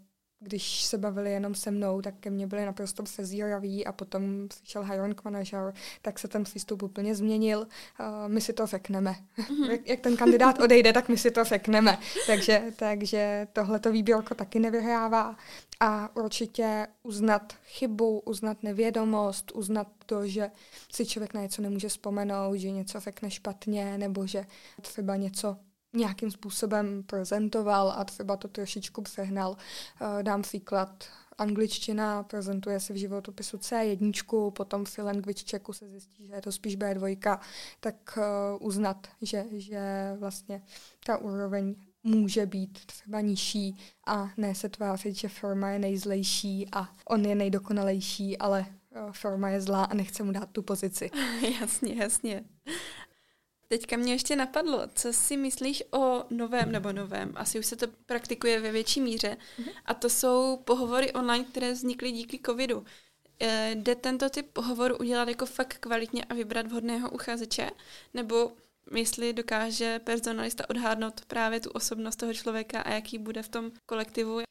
[0.45, 4.83] když se bavili jenom se mnou, tak ke mně byli naprosto sezíraví a potom přišel
[4.83, 7.59] hiring manager, tak se ten přístup úplně změnil.
[7.59, 9.15] Uh, my si to řekneme.
[9.37, 9.71] Mm-hmm.
[9.71, 11.97] jak, jak ten kandidát odejde, tak my si to řekneme.
[12.27, 15.35] takže, takže tohleto výběrko taky nevyhrává.
[15.79, 20.51] A určitě uznat chybu, uznat nevědomost, uznat to, že
[20.91, 24.45] si člověk na něco nemůže vzpomenout, že něco řekne špatně, nebo že
[24.81, 25.57] třeba něco
[25.95, 29.51] nějakým způsobem prezentoval a třeba to trošičku přehnal.
[29.51, 31.03] Uh, dám příklad
[31.37, 36.51] angličtina, prezentuje se v životopisu C1, potom v language checku se zjistí, že je to
[36.51, 37.39] spíš B2,
[37.79, 40.61] tak uh, uznat, že, že vlastně
[41.05, 43.77] ta úroveň může být třeba nižší
[44.07, 48.65] a ne se tvářit, že firma je nejzlejší a on je nejdokonalejší, ale
[49.05, 51.09] uh, firma je zlá a nechce mu dát tu pozici.
[51.61, 52.43] jasně, jasně.
[53.67, 57.87] Teďka mě ještě napadlo, co si myslíš o novém nebo novém, asi už se to
[58.05, 59.71] praktikuje ve větší míře, mm-hmm.
[59.85, 62.85] a to jsou pohovory online, které vznikly díky covidu.
[63.39, 67.71] E, jde tento typ pohovoru udělat jako fakt kvalitně a vybrat vhodného uchazeče,
[68.13, 68.51] nebo
[68.95, 74.41] jestli dokáže personalista odhadnout právě tu osobnost toho člověka a jaký bude v tom kolektivu.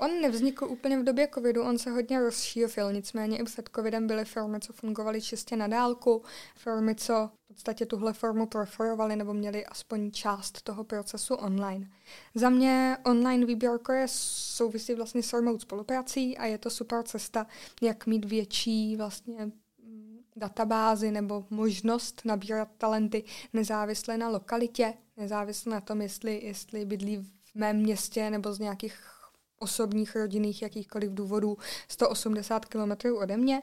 [0.00, 4.24] On nevznikl úplně v době covidu, on se hodně rozšířil, nicméně i před covidem byly
[4.24, 6.22] firmy, co fungovaly čistě na dálku,
[6.56, 11.90] firmy, co v podstatě tuhle formu preferovaly nebo měly aspoň část toho procesu online.
[12.34, 17.46] Za mě online výběrko je souvisí vlastně s remote spoluprací a je to super cesta,
[17.82, 25.80] jak mít větší vlastně mm, databázy nebo možnost nabírat talenty nezávisle na lokalitě, nezávisle na
[25.80, 29.19] tom, jestli, jestli bydlí v mém městě nebo z nějakých
[29.60, 33.62] osobních, rodinných, jakýchkoliv důvodů 180 km ode mě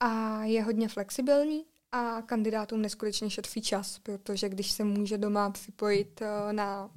[0.00, 6.22] a je hodně flexibilní a kandidátům neskutečně šetří čas, protože když se může doma připojit
[6.22, 6.90] eh, na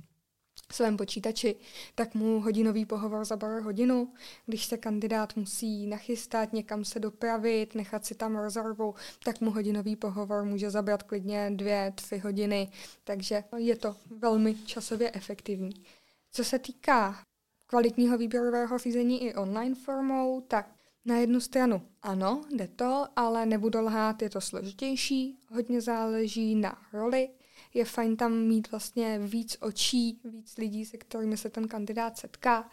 [0.71, 1.55] svém počítači,
[1.95, 4.13] tak mu hodinový pohovor zabere hodinu.
[4.45, 9.95] Když se kandidát musí nachystat, někam se dopravit, nechat si tam rezervu, tak mu hodinový
[9.95, 12.71] pohovor může zabrat klidně dvě, tři hodiny,
[13.03, 15.85] takže je to velmi časově efektivní.
[16.31, 17.23] Co se týká
[17.67, 20.75] kvalitního výběrového řízení i online formou, tak
[21.05, 26.77] na jednu stranu ano, jde to, ale nebudu lhát, je to složitější, hodně záleží na
[26.93, 27.29] roli.
[27.73, 32.69] Je fajn tam mít vlastně víc očí, víc lidí, se kterými se ten kandidát setká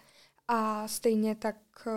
[0.49, 1.89] a stejně tak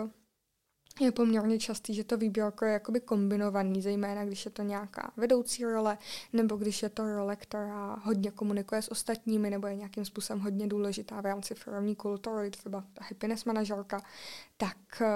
[1.00, 5.64] je poměrně častý, že to výběrko je jakoby kombinovaný, zejména když je to nějaká vedoucí
[5.64, 5.98] role,
[6.32, 10.66] nebo když je to role, která hodně komunikuje s ostatními, nebo je nějakým způsobem hodně
[10.66, 14.02] důležitá v rámci firmní kultury, třeba ta happiness manažerka,
[14.56, 15.06] tak eh,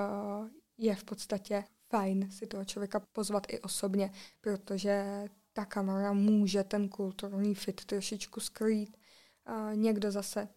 [0.79, 6.89] je v podstatě fajn si toho člověka pozvat i osobně, protože ta kamera může ten
[6.89, 8.97] kulturní fit trošičku skrýt.
[9.75, 10.49] někdo zase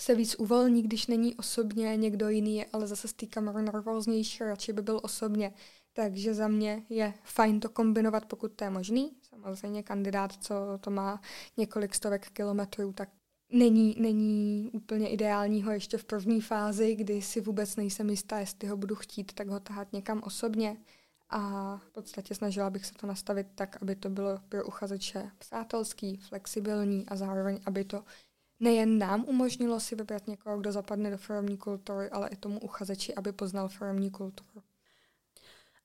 [0.00, 4.82] se víc uvolní, když není osobně, někdo jiný ale zase z té nervóznější, radši by
[4.82, 5.52] byl osobně.
[5.92, 9.12] Takže za mě je fajn to kombinovat, pokud to je možný.
[9.22, 11.20] Samozřejmě kandidát, co to má
[11.56, 13.08] několik stovek kilometrů, tak
[13.52, 18.76] není, není úplně ideálního ještě v první fázi, kdy si vůbec nejsem jistá, jestli ho
[18.76, 20.76] budu chtít, tak ho tahat někam osobně.
[21.30, 26.16] A v podstatě snažila bych se to nastavit tak, aby to bylo pro uchazeče přátelský,
[26.16, 28.04] flexibilní a zároveň, aby to
[28.60, 33.14] nejen nám umožnilo si vybrat někoho, kdo zapadne do firmní kultury, ale i tomu uchazeči,
[33.14, 34.62] aby poznal firmní kulturu.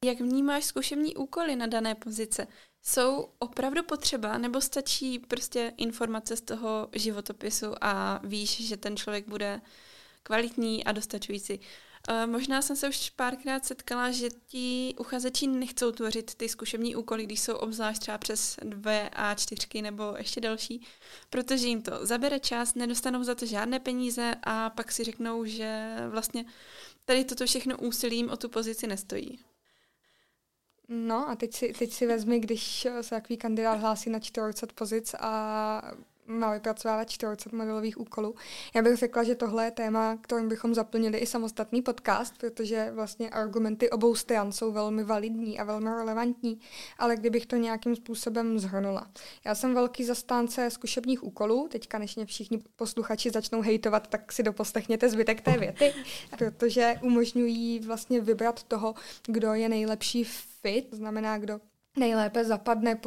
[0.05, 2.47] Jak vnímáš zkušební úkoly na dané pozice?
[2.81, 9.27] Jsou opravdu potřeba nebo stačí prostě informace z toho životopisu a víš, že ten člověk
[9.27, 9.61] bude
[10.23, 11.59] kvalitní a dostačující?
[12.09, 17.23] Uh, možná jsem se už párkrát setkala, že ti uchazeči nechcou tvořit ty zkušební úkoly,
[17.23, 20.81] když jsou obzvlášť třeba přes dvě A4 nebo ještě další,
[21.29, 25.95] protože jim to zabere čas, nedostanou za to žádné peníze a pak si řeknou, že
[26.09, 26.45] vlastně
[27.05, 29.39] tady toto všechno úsilím o tu pozici nestojí.
[30.89, 35.15] No a teď si, teď si vezmi, když se takový kandidát hlásí na 40 pozic
[35.19, 35.91] a
[36.27, 38.35] má vypracovávat 40 modelových úkolů.
[38.75, 43.29] Já bych řekla, že tohle je téma, kterým bychom zaplnili i samostatný podcast, protože vlastně
[43.29, 46.59] argumenty obou stran jsou velmi validní a velmi relevantní,
[46.97, 49.07] ale kdybych to nějakým způsobem zhrnula.
[49.45, 54.43] Já jsem velký zastánce zkušebních úkolů, teďka než mě všichni posluchači začnou hejtovat, tak si
[54.43, 55.93] doposlechněte zbytek té věty,
[56.37, 58.95] protože umožňují vlastně vybrat toho,
[59.27, 61.59] kdo je nejlepší fit, to znamená, kdo
[61.97, 62.99] nejlépe zapadne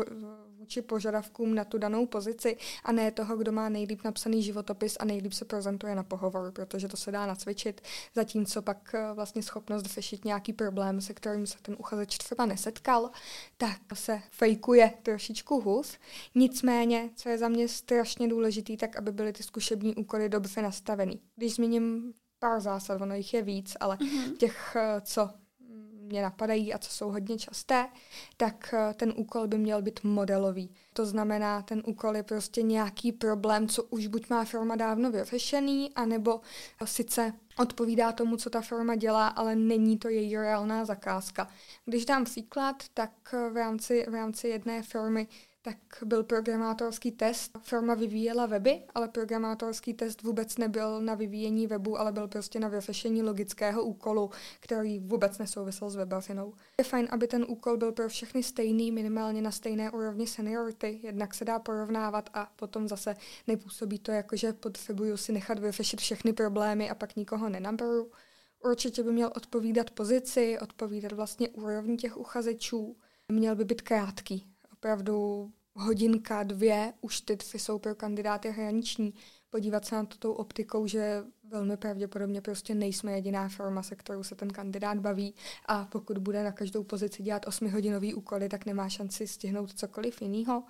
[0.68, 5.04] vůči požadavkům na tu danou pozici a ne toho, kdo má nejlíp napsaný životopis a
[5.04, 7.81] nejlíp se prezentuje na pohovor, protože to se dá nacvičit,
[8.14, 13.11] zatímco pak eh, vlastně schopnost řešit nějaký problém, se kterým se ten uchazeč třeba nesetkal,
[13.57, 15.98] tak se fejkuje trošičku hůř.
[16.35, 21.20] Nicméně, co je za mě strašně důležitý, tak aby byly ty zkušební úkoly dobře nastavený.
[21.37, 24.37] Když zmíním pár zásad, ono jich je víc, ale mm-hmm.
[24.37, 25.31] těch, eh, co
[26.09, 27.88] mě napadají a co jsou hodně časté,
[28.37, 30.75] tak eh, ten úkol by měl být modelový.
[30.92, 35.90] To znamená, ten úkol je prostě nějaký problém, co už buď má firma dávno vyřešený,
[35.94, 36.40] anebo
[36.85, 41.49] sice odpovídá tomu, co ta firma dělá, ale není to její reálná zakázka.
[41.85, 45.29] Když dám příklad, tak eh, v rámci, v rámci jedné firmy
[45.68, 47.59] tak byl programátorský test.
[47.62, 52.68] Firma vyvíjela weby, ale programátorský test vůbec nebyl na vyvíjení webu, ale byl prostě na
[52.68, 56.54] vyřešení logického úkolu, který vůbec nesouvisel s webařinou.
[56.78, 61.35] Je fajn, aby ten úkol byl pro všechny stejný, minimálně na stejné úrovni seniority, jednak
[61.35, 66.33] se dá porovnávat a potom zase nepůsobí to jako, že potřebuju si nechat vyřešit všechny
[66.33, 68.11] problémy a pak nikoho nenaberu.
[68.64, 72.96] Určitě by měl odpovídat pozici, odpovídat vlastně úrovni těch uchazečů.
[73.33, 79.14] Měl by být krátký, opravdu hodinka, dvě, už ty tři jsou pro kandidáty hraniční.
[79.50, 84.22] Podívat se na to tou optikou, že velmi pravděpodobně prostě nejsme jediná forma, se kterou
[84.22, 85.34] se ten kandidát baví
[85.66, 90.64] a pokud bude na každou pozici dělat osmihodinový úkoly, tak nemá šanci stihnout cokoliv jiného.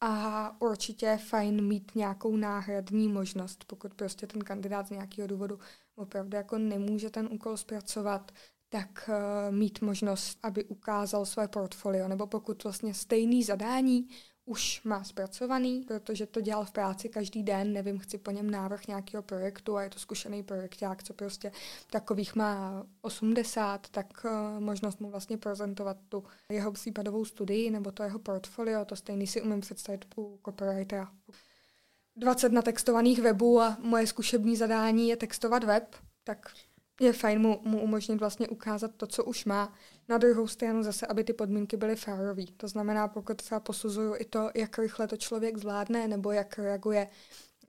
[0.00, 5.58] A určitě je fajn mít nějakou náhradní možnost, pokud prostě ten kandidát z nějakého důvodu
[5.96, 8.32] opravdu jako nemůže ten úkol zpracovat,
[8.68, 14.08] tak uh, mít možnost, aby ukázal své portfolio, nebo pokud vlastně stejný zadání
[14.44, 18.86] už má zpracovaný, protože to dělal v práci každý den, nevím, chci po něm návrh
[18.86, 21.52] nějakého projektu a je to zkušený projekták, co prostě
[21.90, 28.02] takových má 80, tak uh, možnost mu vlastně prezentovat tu jeho případovou studii nebo to
[28.02, 31.12] jeho portfolio, to stejný si umím představit u copywritera.
[32.16, 36.52] 20 natextovaných webů a moje zkušební zadání je textovat web, tak
[37.02, 39.74] je fajn mu, mu umožnit vlastně ukázat to, co už má.
[40.08, 42.46] Na druhou stranu zase, aby ty podmínky byly férový.
[42.56, 47.08] To znamená, pokud třeba posuzuju i to, jak rychle to člověk zvládne, nebo jak reaguje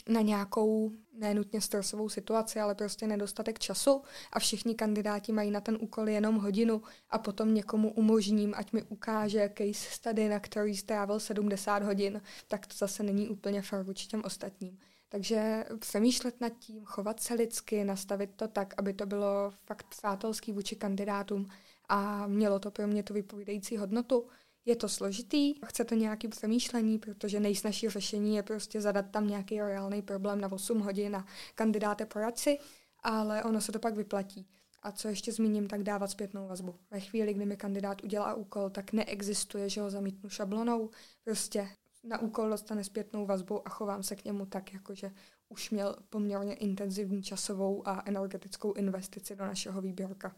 [0.08, 5.78] na nějakou nenutně stresovou situaci, ale prostě nedostatek času a všichni kandidáti mají na ten
[5.82, 11.20] úkol jenom hodinu a potom někomu umožním, ať mi ukáže case study, na který strávil
[11.20, 14.80] 70 hodin, tak to zase není úplně fér vůči těm ostatním.
[15.14, 20.52] Takže přemýšlet nad tím, chovat se lidsky, nastavit to tak, aby to bylo fakt přátelský
[20.52, 21.48] vůči kandidátům
[21.90, 24.28] a mělo to pro mě tu vypovídající hodnotu.
[24.66, 29.62] Je to složitý, chce to nějaký přemýšlení, protože nejsnažší řešení je prostě zadat tam nějaký
[29.62, 32.58] reálný problém na 8 hodin a kandidáte poradci,
[33.04, 34.48] ale ono se to pak vyplatí.
[34.84, 36.76] A co ještě zmíním, tak dávat zpětnou vazbu.
[36.92, 40.90] Ve chvíli, kdy mi kandidát udělá úkol, tak neexistuje, že ho zamítnu šablonou.
[41.24, 41.70] Prostě
[42.04, 45.12] na úkol dostane zpětnou vazbu a chovám se k němu tak, jakože
[45.50, 50.36] už měl poměrně intenzivní časovou a energetickou investici do našeho výběrka.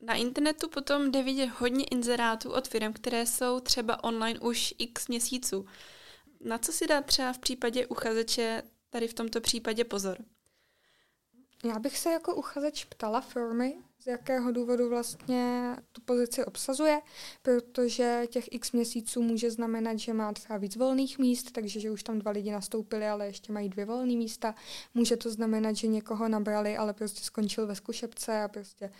[0.00, 5.08] Na internetu potom jde vidět hodně inzerátů od firm, které jsou třeba online už x
[5.08, 5.66] měsíců.
[6.40, 10.18] Na co si dá třeba v případě uchazeče tady v tomto případě pozor?
[11.64, 17.00] Já bych se jako uchazeč ptala firmy, z jakého důvodu vlastně tu pozici obsazuje,
[17.42, 22.02] protože těch x měsíců může znamenat, že má třeba víc volných míst, takže že už
[22.02, 24.54] tam dva lidi nastoupili, ale ještě mají dvě volné místa.
[24.94, 28.90] Může to znamenat, že někoho nabrali, ale prostě skončil ve zkušebce a prostě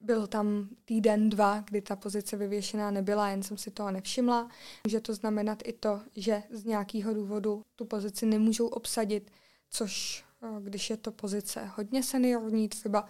[0.00, 4.48] byl tam týden, dva, kdy ta pozice vyvěšená nebyla, jen jsem si toho nevšimla.
[4.84, 9.30] Může to znamenat i to, že z nějakého důvodu tu pozici nemůžou obsadit,
[9.70, 10.24] což
[10.60, 13.08] když je to pozice hodně seniorní, třeba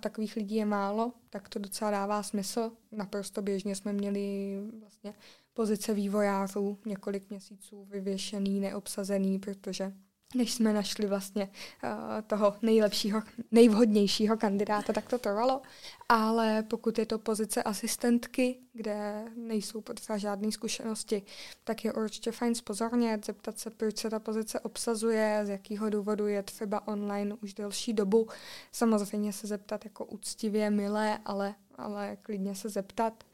[0.00, 2.72] takových lidí je málo, tak to docela dává smysl.
[2.92, 5.14] Naprosto běžně jsme měli vlastně
[5.54, 9.92] pozice vývojářů několik měsíců vyvěšený, neobsazený, protože
[10.34, 11.48] než jsme našli vlastně
[11.84, 11.90] uh,
[12.26, 15.62] toho nejlepšího, nejvhodnějšího kandidáta, tak to trvalo.
[16.08, 21.22] Ale pokud je to pozice asistentky, kde nejsou potřeba žádné zkušenosti,
[21.64, 26.26] tak je určitě fajn spozornět, zeptat se, proč se ta pozice obsazuje, z jakého důvodu
[26.26, 28.28] je třeba online už delší dobu.
[28.72, 33.24] Samozřejmě se zeptat jako úctivě, milé, ale, ale klidně se zeptat.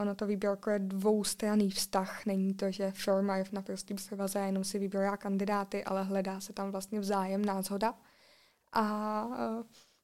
[0.00, 2.26] Ono to výběrko je dvoustranný vztah.
[2.26, 6.40] Není to, že firma je v naprostým převaze a jenom si vybírá kandidáty, ale hledá
[6.40, 7.94] se tam vlastně vzájemná zhoda.
[8.72, 9.34] A uh,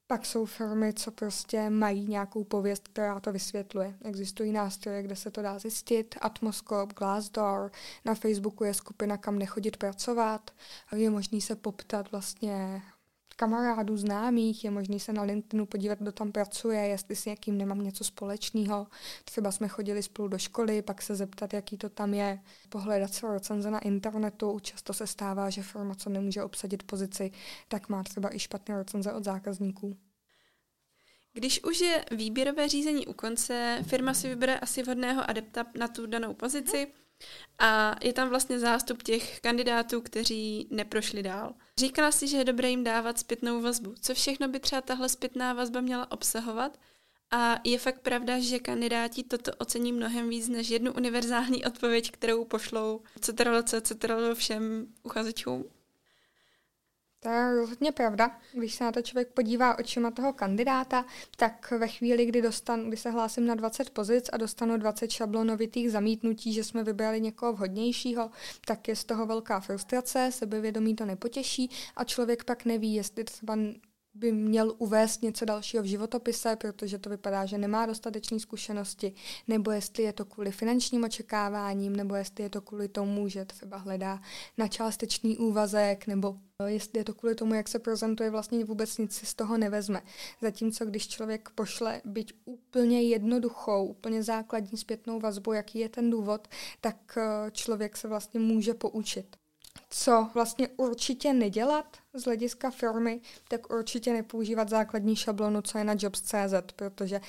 [0.06, 3.94] pak jsou firmy, co prostě mají nějakou pověst, která to vysvětluje.
[4.04, 6.14] Existují nástroje, kde se to dá zjistit.
[6.20, 7.70] Atmoscope, Glassdoor,
[8.04, 10.50] na Facebooku je skupina, kam nechodit pracovat.
[10.96, 12.82] Je možný se poptat vlastně
[13.38, 17.80] kamarádů, známých, je možné se na LinkedInu podívat, kdo tam pracuje, jestli s někým nemám
[17.80, 18.86] něco společného.
[19.24, 23.32] Třeba jsme chodili spolu do školy, pak se zeptat, jaký to tam je, pohledat se
[23.32, 24.58] recenze na internetu.
[24.60, 27.30] Často se stává, že firma, co nemůže obsadit pozici,
[27.68, 29.96] tak má třeba i špatné recenze od zákazníků.
[31.32, 36.06] Když už je výběrové řízení u konce, firma si vybere asi vhodného adepta na tu
[36.06, 36.86] danou pozici
[37.58, 41.54] a je tam vlastně zástup těch kandidátů, kteří neprošli dál.
[41.78, 43.94] Říkala si, že je dobré jim dávat zpětnou vazbu.
[44.00, 46.78] Co všechno by třeba tahle zpětná vazba měla obsahovat?
[47.30, 52.44] A je fakt pravda, že kandidáti toto ocení mnohem víc než jednu univerzální odpověď, kterou
[52.44, 53.02] pošlou
[53.80, 55.64] co trvalo všem uchazečům?
[57.20, 58.38] To je rozhodně pravda.
[58.52, 61.04] Když se na to člověk podívá očima toho kandidáta,
[61.36, 65.90] tak ve chvíli, kdy, dostan, kdy se hlásím na 20 pozic a dostanu 20 šablonovitých
[65.90, 68.30] zamítnutí, že jsme vybrali někoho vhodnějšího,
[68.66, 73.56] tak je z toho velká frustrace, sebevědomí to nepotěší a člověk pak neví, jestli třeba
[74.14, 79.14] by měl uvést něco dalšího v životopise, protože to vypadá, že nemá dostatečné zkušenosti,
[79.48, 83.76] nebo jestli je to kvůli finančním očekáváním, nebo jestli je to kvůli tomu, že třeba
[83.76, 84.20] hledá
[84.58, 86.36] na částečný úvazek, nebo
[86.66, 90.02] jestli je to kvůli tomu, jak se prezentuje, vlastně vůbec nic si z toho nevezme.
[90.42, 96.48] Zatímco když člověk pošle byť úplně jednoduchou, úplně základní zpětnou vazbu, jaký je ten důvod,
[96.80, 99.36] tak eh, člověk se vlastně může poučit
[99.90, 105.94] co vlastně určitě nedělat z hlediska firmy, tak určitě nepoužívat základní šablonu, co je na
[105.98, 107.20] jobs.cz, protože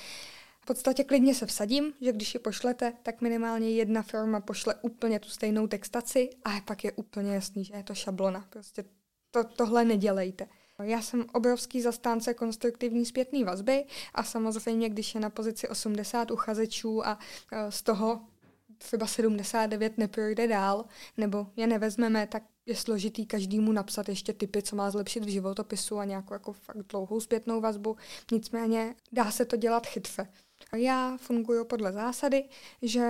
[0.60, 5.20] v podstatě klidně se vsadím, že když ji pošlete, tak minimálně jedna firma pošle úplně
[5.20, 8.46] tu stejnou textaci a pak je úplně jasný, že je to šablona.
[8.50, 8.84] Prostě
[9.30, 10.46] to, tohle nedělejte.
[10.82, 13.84] Já jsem obrovský zastánce konstruktivní zpětné vazby
[14.14, 17.18] a samozřejmě, když je na pozici 80 uchazečů a
[17.52, 18.20] e, z toho
[18.80, 20.84] třeba 79 neprojde dál,
[21.16, 25.98] nebo je nevezmeme, tak je složitý každému napsat ještě typy, co má zlepšit v životopisu
[25.98, 27.96] a nějakou jako fakt dlouhou zpětnou vazbu.
[28.32, 30.28] Nicméně dá se to dělat chytře.
[30.76, 32.44] Já funguji podle zásady,
[32.82, 33.02] že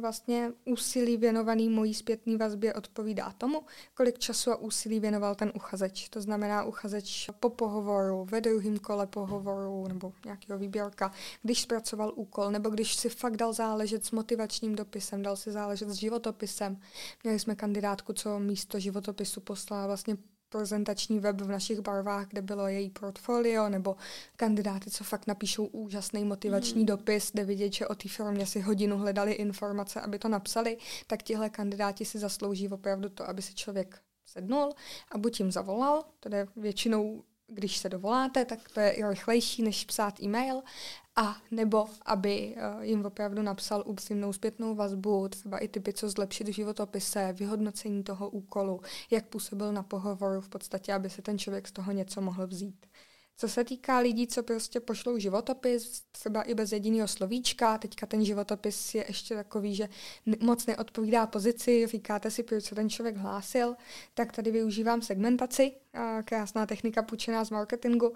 [0.00, 3.62] vlastně úsilí věnovaný mojí zpětné vazbě odpovídá tomu,
[3.94, 6.08] kolik času a úsilí věnoval ten uchazeč.
[6.08, 12.50] To znamená uchazeč po pohovoru, ve druhém kole pohovoru nebo nějakého výběrka, když zpracoval úkol,
[12.50, 16.80] nebo když si fakt dal záležet s motivačním dopisem, dal si záležet s životopisem.
[17.24, 20.16] Měli jsme kandidátku, co místo životopisu poslala vlastně
[20.48, 23.96] prezentační web v našich barvách, kde bylo její portfolio, nebo
[24.36, 26.86] kandidáty, co fakt napíšou úžasný motivační mm.
[26.86, 31.22] dopis, kde vidět, že o té firmě si hodinu hledali informace, aby to napsali, tak
[31.22, 34.72] tihle kandidáti si zaslouží opravdu to, aby si člověk sednul
[35.12, 39.62] a buď jim zavolal, to je většinou když se dovoláte, tak to je i rychlejší,
[39.62, 40.62] než psát e-mail,
[41.16, 46.48] a nebo aby uh, jim opravdu napsal upřímnou zpětnou vazbu, třeba i typy, co zlepšit
[46.48, 48.80] v životopise, vyhodnocení toho úkolu,
[49.10, 52.86] jak působil na pohovoru v podstatě, aby se ten člověk z toho něco mohl vzít.
[53.36, 58.24] Co se týká lidí, co prostě pošlou životopis, třeba i bez jediného slovíčka, teďka ten
[58.24, 59.88] životopis je ještě takový, že
[60.40, 63.76] moc neodpovídá pozici, říkáte si, proč se ten člověk hlásil,
[64.14, 65.72] tak tady využívám segmentaci,
[66.24, 68.14] krásná technika půjčená z marketingu.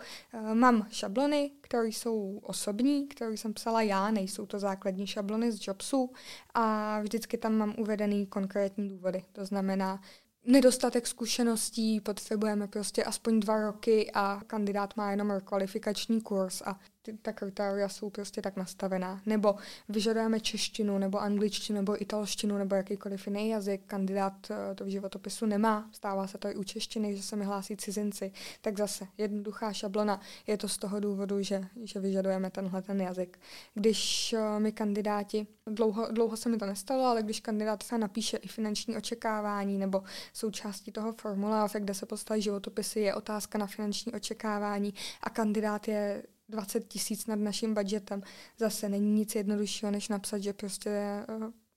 [0.55, 6.12] Mám šablony, které jsou osobní, které jsem psala já, nejsou to základní šablony z jobsů
[6.55, 9.25] a vždycky tam mám uvedený konkrétní důvody.
[9.33, 10.01] To znamená,
[10.49, 16.80] nedostatek zkušeností, potřebujeme prostě aspoň dva roky a kandidát má jenom kvalifikační kurz a
[17.12, 19.22] ty, ta kritéria jsou prostě tak nastavená.
[19.26, 19.54] Nebo
[19.88, 23.80] vyžadujeme češtinu, nebo angličtinu, nebo italštinu, nebo jakýkoliv jiný jazyk.
[23.86, 25.88] Kandidát eh, to v životopisu nemá.
[25.92, 28.32] Stává se to i u češtiny, že se mi hlásí cizinci.
[28.61, 30.20] Tak zase jednoduchá šablona.
[30.46, 33.38] Je to z toho důvodu, že, že vyžadujeme tenhle ten jazyk.
[33.74, 38.36] Když uh, mi kandidáti, dlouho, dlouho se mi to nestalo, ale když kandidát se napíše
[38.36, 40.02] i finanční očekávání nebo
[40.32, 46.22] součástí toho formuláře, kde se postaví životopisy, je otázka na finanční očekávání a kandidát je
[46.49, 48.22] 20 tisíc nad naším budgetem.
[48.59, 51.24] Zase není nic jednoduššího, než napsat, že prostě eh,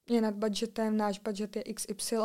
[0.10, 2.18] je nad budgetem, náš budget je XY,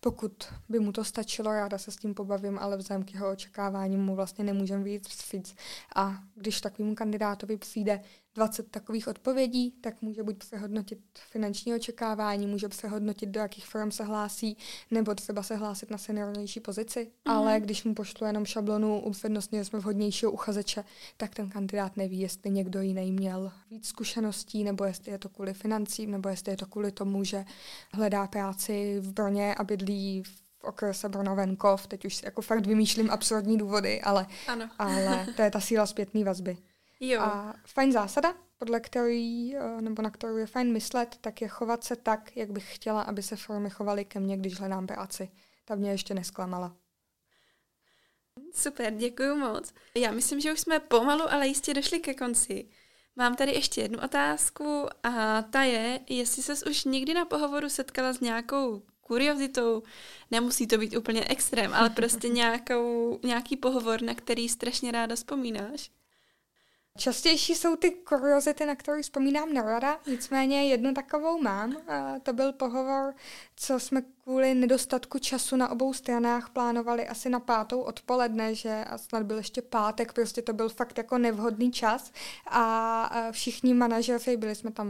[0.00, 4.04] pokud by mu to stačilo, ráda se s tím pobavím, ale vzhledem k jeho očekáváním
[4.04, 5.54] mu vlastně nemůžeme víc vstříc.
[5.96, 8.00] A když takovému kandidátovi přijde
[8.34, 10.98] 20 takových odpovědí, tak může buď přehodnotit
[11.30, 14.56] finanční očekávání, může přehodnotit, do jakých firm se hlásí,
[14.90, 17.00] nebo třeba se hlásit na seniornější pozici.
[17.00, 17.32] Mm-hmm.
[17.32, 20.84] Ale když mu pošlu jenom šablonu, upřednostně jsme vhodnějšího uchazeče,
[21.16, 25.54] tak ten kandidát neví, jestli někdo jiný měl víc zkušeností, nebo jestli je to kvůli
[25.54, 27.44] financím, nebo jestli je to kvůli tomu, že
[27.92, 31.86] hledá práci v Brně a bydlí v okrese Brno venkov.
[31.86, 34.70] Teď už jako fakt vymýšlím absurdní důvody, ale, ano.
[34.78, 36.56] ale to je ta síla zpětné vazby.
[37.04, 37.20] Jo.
[37.20, 41.84] A fajn zásada, podle který, eh, nebo na kterou je fajn myslet, tak je chovat
[41.84, 45.30] se tak, jak bych chtěla, aby se firmy chovaly ke mně, když hledám práci.
[45.64, 46.76] Ta mě ještě nesklamala.
[48.54, 49.72] Super, děkuji moc.
[49.94, 52.68] Já myslím, že už jsme pomalu, ale jistě došli ke konci.
[53.16, 58.12] Mám tady ještě jednu otázku a ta je, jestli ses už někdy na pohovoru setkala
[58.12, 59.82] s nějakou kuriozitou,
[60.30, 65.90] nemusí to být úplně extrém, ale prostě nějakou, nějaký pohovor, na který strašně ráda vzpomínáš.
[66.98, 71.76] Častější jsou ty kuriozity, na které vzpomínám nerada, nicméně jednu takovou mám.
[72.22, 73.14] To byl pohovor,
[73.56, 78.98] co jsme kvůli nedostatku času na obou stranách plánovali asi na pátou odpoledne, že a
[78.98, 82.12] snad byl ještě pátek, prostě to byl fakt jako nevhodný čas
[82.50, 84.88] a všichni manažeři, byli jsme tam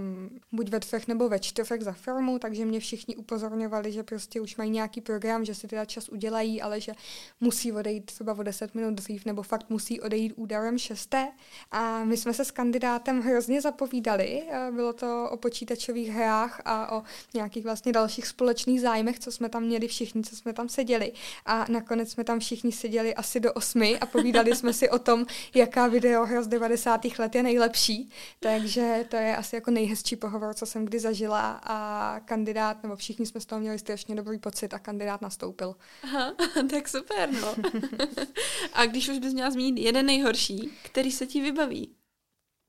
[0.53, 4.57] buď ve třech nebo ve čtyřech za firmu, takže mě všichni upozorňovali, že prostě už
[4.57, 6.93] mají nějaký program, že si teda čas udělají, ale že
[7.41, 11.29] musí odejít třeba o 10 minut dřív, nebo fakt musí odejít údarem šesté.
[11.71, 14.43] A my jsme se s kandidátem hrozně zapovídali.
[14.71, 17.03] Bylo to o počítačových hrách a o
[17.35, 21.13] nějakých vlastně dalších společných zájmech, co jsme tam měli všichni, co jsme tam seděli.
[21.47, 25.27] A nakonec jsme tam všichni seděli asi do osmi a povídali jsme si o tom,
[25.55, 27.01] jaká videohra z 90.
[27.19, 28.11] let je nejlepší.
[28.41, 33.27] Takže to je asi jako nejhezčí pohovor, co jsem kdy zažila a kandidát, nebo všichni
[33.27, 35.75] jsme z toho měli strašně dobrý pocit a kandidát nastoupil.
[36.03, 36.35] Aha,
[36.71, 37.55] tak super, no.
[38.73, 42.02] a když už bys měla zmínit jeden nejhorší, který se ti vybaví?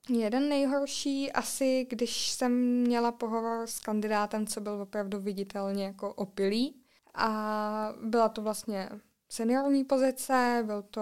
[0.09, 6.75] Jeden nejhorší asi, když jsem měla pohovor s kandidátem, co byl opravdu viditelně jako opilý.
[7.13, 8.89] A byla to vlastně
[9.29, 11.01] seniorní pozice, byl to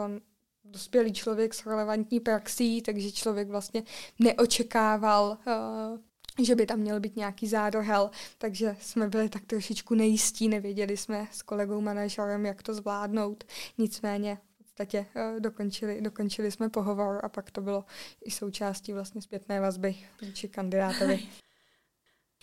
[0.63, 3.83] dospělý člověk s relevantní praxí, takže člověk vlastně
[4.19, 10.47] neočekával, uh, že by tam měl být nějaký zádohel, takže jsme byli tak trošičku nejistí,
[10.47, 13.43] nevěděli jsme s kolegou manažerem, jak to zvládnout.
[13.77, 14.37] Nicméně
[14.85, 17.85] podstatě uh, dokončili, dokončili jsme pohovor a pak to bylo
[18.25, 21.19] i součástí vlastně zpětné vazby vůči kandidátovi.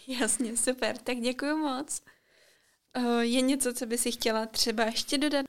[0.06, 2.02] Jasně, super, tak děkuji moc.
[2.96, 5.46] Uh, je něco, co by si chtěla třeba ještě dodat?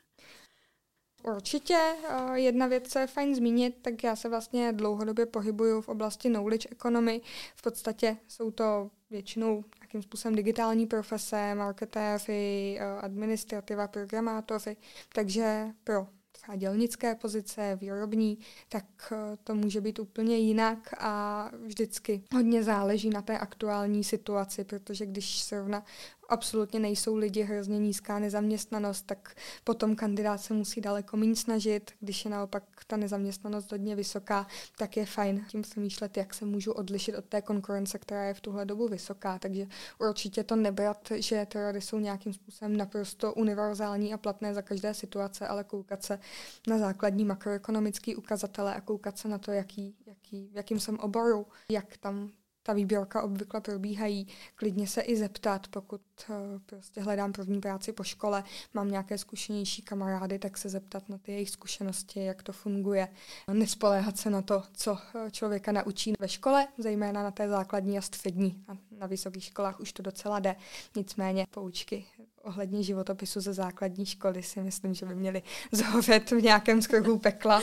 [1.23, 1.77] Určitě.
[2.09, 6.29] Uh, jedna věc, co je fajn zmínit, tak já se vlastně dlouhodobě pohybuju v oblasti
[6.29, 7.21] knowledge economy.
[7.55, 14.77] V podstatě jsou to většinou nějakým způsobem digitální profese, marketéři, administrativa, programátoři,
[15.13, 16.07] takže pro
[16.49, 18.37] třeba dělnické pozice, výrobní,
[18.69, 24.63] tak eh, to může být úplně jinak a vždycky hodně záleží na té aktuální situaci,
[24.63, 25.83] protože když zrovna
[26.30, 31.91] absolutně nejsou lidi, hrozně nízká nezaměstnanost, tak potom kandidát se musí daleko méně snažit.
[31.99, 36.71] Když je naopak ta nezaměstnanost hodně vysoká, tak je fajn tím přemýšlet, jak se můžu
[36.71, 39.39] odlišit od té konkurence, která je v tuhle dobu vysoká.
[39.39, 39.67] Takže
[39.99, 44.93] určitě to nebrat, že ty rady jsou nějakým způsobem naprosto univerzální a platné za každé
[44.93, 46.19] situace, ale koukat se
[46.67, 51.47] na základní makroekonomický ukazatele a koukat se na to, jaký, jaký, v jakým jsem oboru,
[51.71, 52.32] jak tam
[52.70, 54.28] ta výběrka obvykle probíhají.
[54.55, 58.43] Klidně se i zeptat, pokud uh, prostě hledám první práci po škole,
[58.74, 63.07] mám nějaké zkušenější kamarády, tak se zeptat na ty jejich zkušenosti, jak to funguje.
[63.53, 68.01] Nespoléhat se na to, co eh, člověka naučí ve škole, zejména na té základní a
[68.01, 68.63] střední.
[68.67, 70.55] A na vysokých školách už to docela jde.
[70.95, 72.05] Nicméně poučky
[72.43, 77.61] ohledně životopisu ze základní školy si myslím, že by měli zhovět v nějakém skruhu pekla.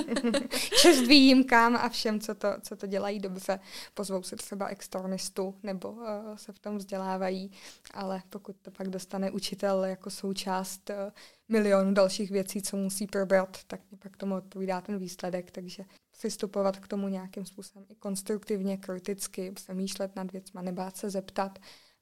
[0.82, 3.60] Čest výjimkám a všem, co to, co to dělají dobře.
[3.94, 6.02] Pozvou se třeba externistu nebo uh,
[6.36, 7.50] se v tom vzdělávají,
[7.94, 10.96] ale pokud to pak dostane učitel jako součást uh,
[11.48, 15.84] milionu dalších věcí, co musí probrat, tak mě pak tomu odpovídá ten výsledek, takže
[16.18, 21.58] přistupovat k tomu nějakým způsobem i konstruktivně, kriticky, přemýšlet nad věcma, nebát se zeptat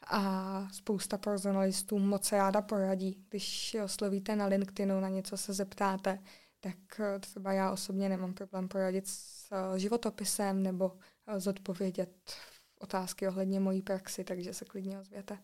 [0.07, 3.24] a spousta personalistů moc ráda poradí.
[3.28, 6.18] Když oslovíte na LinkedInu, na něco se zeptáte,
[6.61, 10.92] tak eh, třeba já osobně nemám problém poradit s eh, životopisem nebo
[11.26, 12.32] eh, zodpovědět
[12.78, 15.38] otázky ohledně mojí praxi, takže se klidně ozvěte.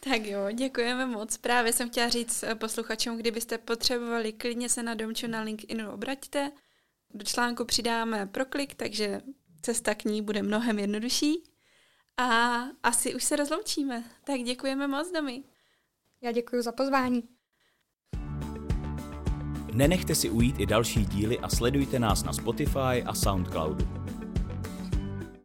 [0.00, 1.36] Tak jo, děkujeme moc.
[1.36, 6.52] Právě jsem chtěla říct posluchačům, kdybyste potřebovali, klidně se na Domču na LinkedInu obraťte.
[7.14, 9.20] Do článku přidáme proklik, takže
[9.62, 11.49] cesta k ní bude mnohem jednodušší.
[12.16, 14.04] A asi už se rozloučíme.
[14.24, 15.42] Tak děkujeme moc, Domi.
[16.22, 17.22] Já děkuji za pozvání.
[19.72, 23.99] Nenechte si ujít i další díly a sledujte nás na Spotify a Soundcloudu.